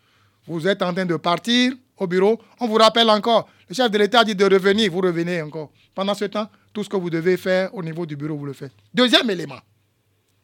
[0.46, 3.48] Vous êtes en train de partir au bureau, on vous rappelle encore.
[3.68, 5.72] Le chef de l'État dit de revenir, vous revenez encore.
[5.94, 8.52] Pendant ce temps, tout ce que vous devez faire au niveau du bureau, vous le
[8.52, 8.72] faites.
[8.92, 9.58] Deuxième élément,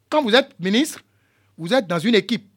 [0.09, 0.99] quand vous êtes ministre,
[1.57, 2.49] vous êtes dans une équipe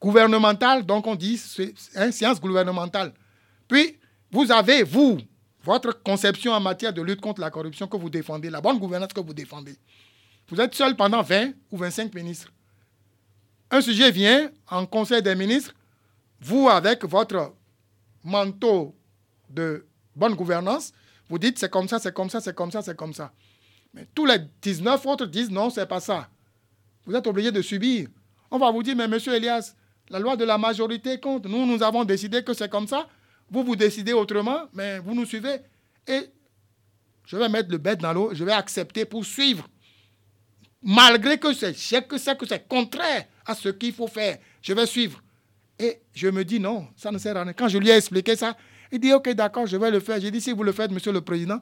[0.00, 3.12] gouvernementale, donc on dit science gouvernementale.
[3.68, 3.98] Puis,
[4.30, 5.18] vous avez, vous,
[5.62, 9.12] votre conception en matière de lutte contre la corruption que vous défendez, la bonne gouvernance
[9.12, 9.76] que vous défendez.
[10.48, 12.50] Vous êtes seul pendant 20 ou 25 ministres.
[13.70, 15.74] Un sujet vient en Conseil des ministres,
[16.40, 17.54] vous, avec votre
[18.24, 18.94] manteau
[19.48, 19.86] de
[20.16, 20.92] bonne gouvernance,
[21.28, 23.32] vous dites c'est comme ça, c'est comme ça, c'est comme ça, c'est comme ça.
[23.94, 26.28] Mais tous les 19 autres disent non, c'est pas ça.
[27.04, 28.08] Vous êtes obligé de subir.
[28.50, 29.74] On va vous dire, mais monsieur Elias,
[30.08, 31.46] la loi de la majorité compte.
[31.46, 33.08] Nous, nous avons décidé que c'est comme ça.
[33.50, 35.58] Vous, vous décidez autrement, mais vous nous suivez.
[36.06, 36.30] Et
[37.26, 39.68] je vais mettre le bête dans l'eau, je vais accepter pour suivre.
[40.82, 41.74] Malgré que c'est
[42.08, 45.22] que c'est contraire à ce qu'il faut faire, je vais suivre.
[45.80, 47.54] Et je me dis non, ça ne sert à rien.
[47.54, 48.54] Quand je lui ai expliqué ça,
[48.92, 50.20] il dit ok, d'accord, je vais le faire.
[50.20, 51.58] J'ai dit si vous le faites, monsieur le président,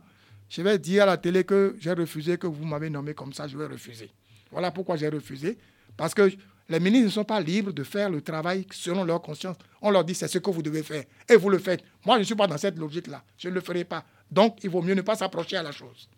[0.48, 3.46] je vais dire à la télé que j'ai refusé, que vous m'avez nommé comme ça,
[3.46, 4.10] je vais refuser.
[4.50, 5.56] Voilà pourquoi j'ai refusé.
[5.96, 6.32] Parce que
[6.68, 9.56] les ministres ne sont pas libres de faire le travail selon leur conscience.
[9.80, 11.04] On leur dit c'est ce que vous devez faire.
[11.28, 11.84] Et vous le faites.
[12.04, 13.22] Moi, je ne suis pas dans cette logique-là.
[13.38, 14.04] Je ne le ferai pas.
[14.30, 16.08] Donc, il vaut mieux ne pas s'approcher à la chose.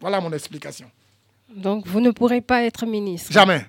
[0.00, 0.90] Voilà mon explication.
[1.54, 3.64] Donc, vous ne pourrez pas être ministre Jamais.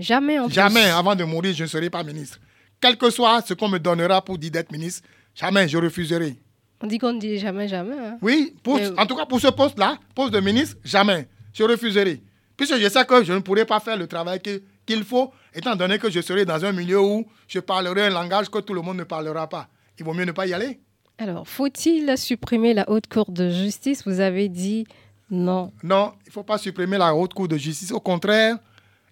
[0.00, 2.40] Jamais en Jamais, avant de mourir, je ne serai pas ministre
[2.84, 6.36] quel que soit ce qu'on me donnera pour dire d'être ministre, jamais je refuserai.
[6.82, 7.96] On dit qu'on ne dit jamais, jamais.
[7.96, 8.18] Hein.
[8.20, 8.54] Oui,
[8.98, 11.26] en tout cas pour ce poste-là, poste de ministre, jamais.
[11.54, 12.22] Je refuserai.
[12.54, 14.38] Puisque je sais que je ne pourrai pas faire le travail
[14.84, 18.50] qu'il faut, étant donné que je serai dans un milieu où je parlerai un langage
[18.50, 19.66] que tout le monde ne parlera pas.
[19.98, 20.78] Il vaut mieux ne pas y aller.
[21.16, 24.02] Alors, faut-il supprimer la haute cour de justice?
[24.04, 24.86] Vous avez dit
[25.30, 25.72] non.
[25.82, 27.92] Non, il ne faut pas supprimer la haute cour de justice.
[27.92, 28.58] Au contraire.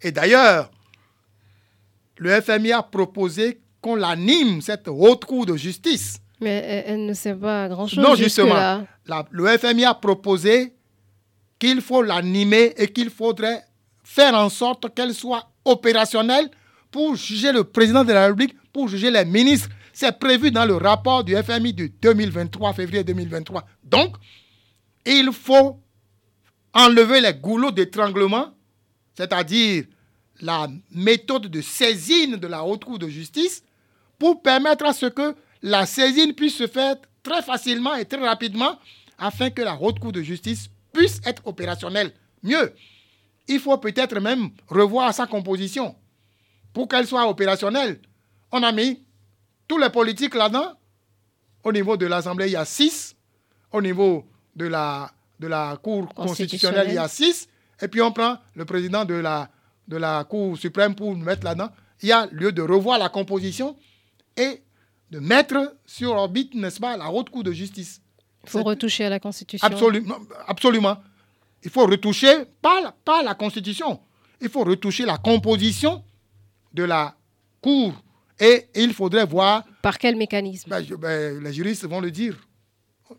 [0.03, 0.71] Et d'ailleurs,
[2.19, 6.19] le FMI a proposé qu'on l'anime, cette haute cour de justice.
[6.41, 8.03] Mais elle ne sait pas grand-chose.
[8.03, 8.87] Non, justement.
[9.31, 10.75] le FMI a proposé
[11.59, 13.63] qu'il faut l'animer et qu'il faudrait
[14.03, 16.51] faire en sorte qu'elle soit opérationnelle
[16.91, 19.69] pour juger le président de la République, pour juger les ministres.
[19.93, 23.65] C'est prévu dans le rapport du FMI du 2023, février 2023.
[23.85, 24.17] Donc,
[25.05, 25.79] il faut
[26.73, 28.55] enlever les goulots d'étranglement,
[29.15, 29.85] c'est-à-dire
[30.41, 33.63] la méthode de saisine de la haute cour de justice,
[34.23, 36.95] pour permettre à ce que la saisine puisse se faire
[37.25, 38.79] très facilement et très rapidement
[39.19, 42.13] afin que la haute cour de justice puisse être opérationnelle.
[42.41, 42.73] Mieux,
[43.49, 45.97] il faut peut-être même revoir sa composition
[46.73, 47.99] pour qu'elle soit opérationnelle.
[48.53, 49.03] On a mis
[49.67, 50.71] tous les politiques là-dedans.
[51.65, 53.17] Au niveau de l'Assemblée, il y a six.
[53.73, 55.11] Au niveau de la,
[55.41, 57.49] de la Cour constitutionnelle, il y a six.
[57.81, 59.51] Et puis on prend le président de la,
[59.89, 61.71] de la Cour suprême pour mettre là-dedans.
[62.03, 63.77] Il y a lieu de revoir la composition
[64.37, 64.63] et
[65.11, 68.01] de mettre sur orbite, n'est-ce pas, la haute Cour de justice.
[68.45, 69.67] Il faut retoucher à la Constitution.
[69.67, 70.17] Absolument.
[70.47, 70.97] absolument.
[71.63, 74.01] Il faut retoucher, pas, pas la Constitution,
[74.41, 76.03] il faut retoucher la composition
[76.73, 77.15] de la
[77.61, 77.95] Cour.
[78.41, 79.63] Et il faudrait voir...
[79.83, 80.69] Par quel mécanisme?
[80.69, 82.37] Ben, ben, Les juristes vont le dire.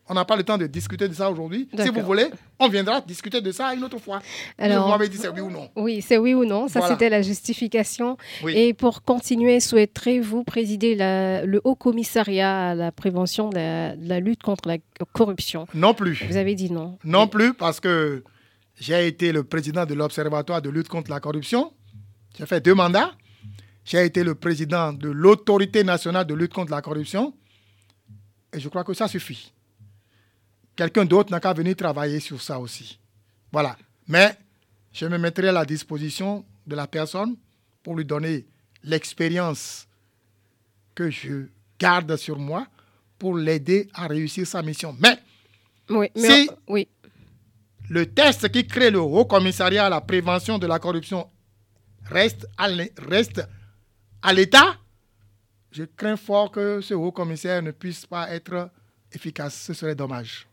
[0.07, 1.67] On n'a pas le temps de discuter de ça aujourd'hui.
[1.77, 2.29] Si vous voulez,
[2.59, 4.21] on viendra discuter de ça une autre fois.
[4.57, 5.69] Alors, vous m'avez dit c'est oui ou non.
[5.75, 6.67] Oui, c'est oui ou non.
[6.67, 8.17] Ça, c'était la justification.
[8.47, 14.67] Et pour continuer, souhaiterez-vous présider le Haut Commissariat à la prévention de la, lutte contre
[14.67, 14.77] la
[15.13, 15.67] corruption?
[15.73, 16.23] Non plus.
[16.27, 16.97] Vous avez dit non.
[17.03, 18.23] Non plus, parce que
[18.79, 21.73] j'ai été le président de l'Observatoire de lutte contre la corruption.
[22.37, 23.11] J'ai fait deux mandats.
[23.85, 27.33] J'ai été le président de l'Autorité nationale de lutte contre la corruption.
[28.53, 29.51] Et je crois que ça suffit.
[30.75, 32.99] Quelqu'un d'autre n'a qu'à venir travailler sur ça aussi.
[33.51, 33.77] Voilà.
[34.07, 34.35] Mais
[34.91, 37.35] je me mettrai à la disposition de la personne
[37.83, 38.45] pour lui donner
[38.83, 39.87] l'expérience
[40.95, 41.47] que je
[41.79, 42.67] garde sur moi
[43.17, 44.95] pour l'aider à réussir sa mission.
[44.99, 45.17] Mais,
[45.89, 46.87] oui, si oui.
[47.89, 51.29] le test qui crée le Haut Commissariat à la prévention de la corruption
[52.05, 54.77] reste à l'État,
[55.71, 58.69] je crains fort que ce Haut Commissaire ne puisse pas être
[59.11, 59.55] efficace.
[59.55, 60.47] Ce serait dommage.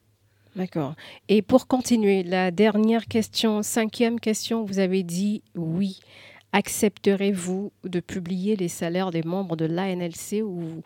[0.57, 0.95] D'accord.
[1.29, 6.01] Et pour continuer, la dernière question, cinquième question, vous avez dit oui.
[6.53, 10.83] Accepterez-vous de publier les salaires des membres de l'ANLC ou,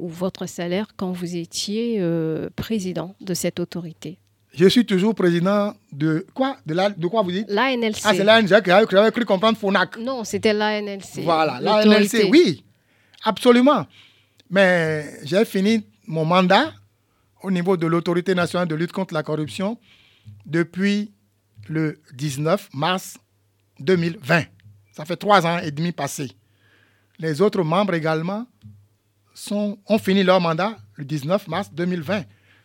[0.00, 4.18] ou votre salaire quand vous étiez euh, président de cette autorité?
[4.52, 6.56] Je suis toujours président de quoi?
[6.66, 7.48] De, la, de quoi vous dites?
[7.48, 8.00] L'ANLC.
[8.04, 9.98] Ah, c'est l'ANLC que j'avais cru comprendre FONAC.
[9.98, 11.22] Non, c'était l'ANLC.
[11.22, 12.64] Voilà, l'ANLC, oui,
[13.22, 13.86] absolument.
[14.50, 16.72] Mais j'ai fini mon mandat
[17.42, 19.78] au niveau de l'autorité nationale de lutte contre la corruption
[20.44, 21.12] depuis
[21.68, 23.18] le 19 mars
[23.80, 24.44] 2020.
[24.92, 26.32] Ça fait trois ans et demi passés.
[27.18, 28.46] Les autres membres également
[29.34, 32.24] sont, ont fini leur mandat le 19 mars 2020.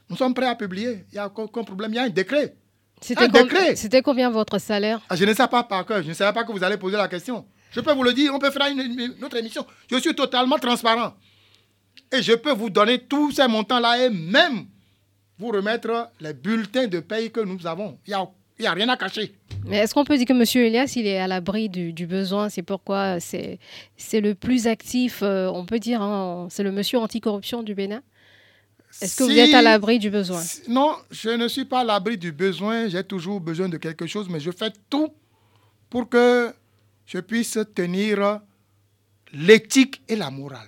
[0.09, 1.05] Nous sommes prêts à publier.
[1.11, 1.91] Il n'y a aucun problème.
[1.91, 2.55] Il y a un décret.
[3.01, 3.76] C'était, décret.
[3.76, 5.01] C'était combien votre salaire?
[5.09, 6.03] Ah, Je ne sais pas par cœur.
[6.03, 7.45] Je ne savais pas que vous allez poser la question.
[7.72, 8.34] Je peux vous le dire.
[8.34, 9.65] On peut faire une, une autre émission.
[9.89, 11.13] Je suis totalement transparent.
[12.12, 14.66] Et je peux vous donner tous ces montants-là et même
[15.38, 17.97] vous remettre les bulletins de paye que nous avons.
[18.07, 18.16] Il
[18.59, 19.34] n'y a, rien à cacher.
[19.66, 20.66] Mais est-ce qu'on peut dire que M.
[20.66, 22.49] Elias, il est à l'abri du, besoin?
[22.49, 23.59] C'est pourquoi c'est,
[24.14, 28.03] le plus actif, euh, on peut dire, hein, c'est le monsieur anticorruption du Bénin?
[29.01, 30.41] Est-ce que vous êtes à l'abri du besoin?
[30.68, 32.89] Non, je ne suis pas à l'abri du besoin.
[32.89, 35.09] J'ai toujours besoin de quelque chose, mais je fais tout
[35.89, 36.53] pour que
[37.05, 38.41] je puisse tenir
[39.34, 40.68] l'éthique et la morale.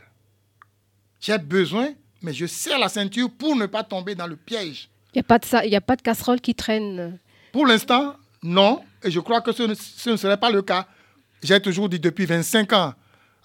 [1.24, 4.90] J'ai besoin, mais je serre la ceinture pour ne pas tomber dans le piège.
[5.14, 7.18] Il n'y a, pas de a pas de casserole qui traîne
[7.54, 8.84] Pour l'instant, non.
[9.02, 10.86] Et je crois que ce ne, ce ne serait pas le cas.
[11.42, 12.94] J'ai toujours dit depuis 25 ans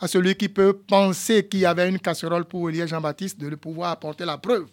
[0.00, 3.92] à celui qui peut penser qu'il y avait une casserole pour Elie Jean-Baptiste de pouvoir
[3.92, 4.66] apporter la preuve.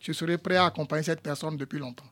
[0.00, 2.08] Je serai prêt à accompagner cette personne depuis longtemps.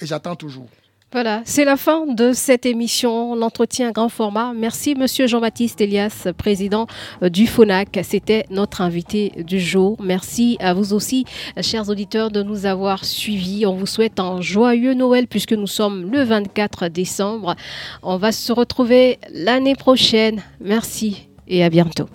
[0.00, 0.68] Et j'attends toujours.
[1.10, 4.52] Voilà, c'est la fin de cette émission, l'entretien grand format.
[4.54, 6.86] Merci Monsieur Jean-Baptiste Elias, président
[7.22, 8.00] euh, du FONAC.
[8.02, 9.96] C'était notre invité du jour.
[10.02, 11.24] Merci à vous aussi,
[11.62, 13.64] chers auditeurs, de nous avoir suivis.
[13.64, 17.56] On vous souhaite un joyeux Noël puisque nous sommes le 24 décembre.
[18.02, 20.42] On va se retrouver l'année prochaine.
[20.60, 22.06] Merci et à bientôt.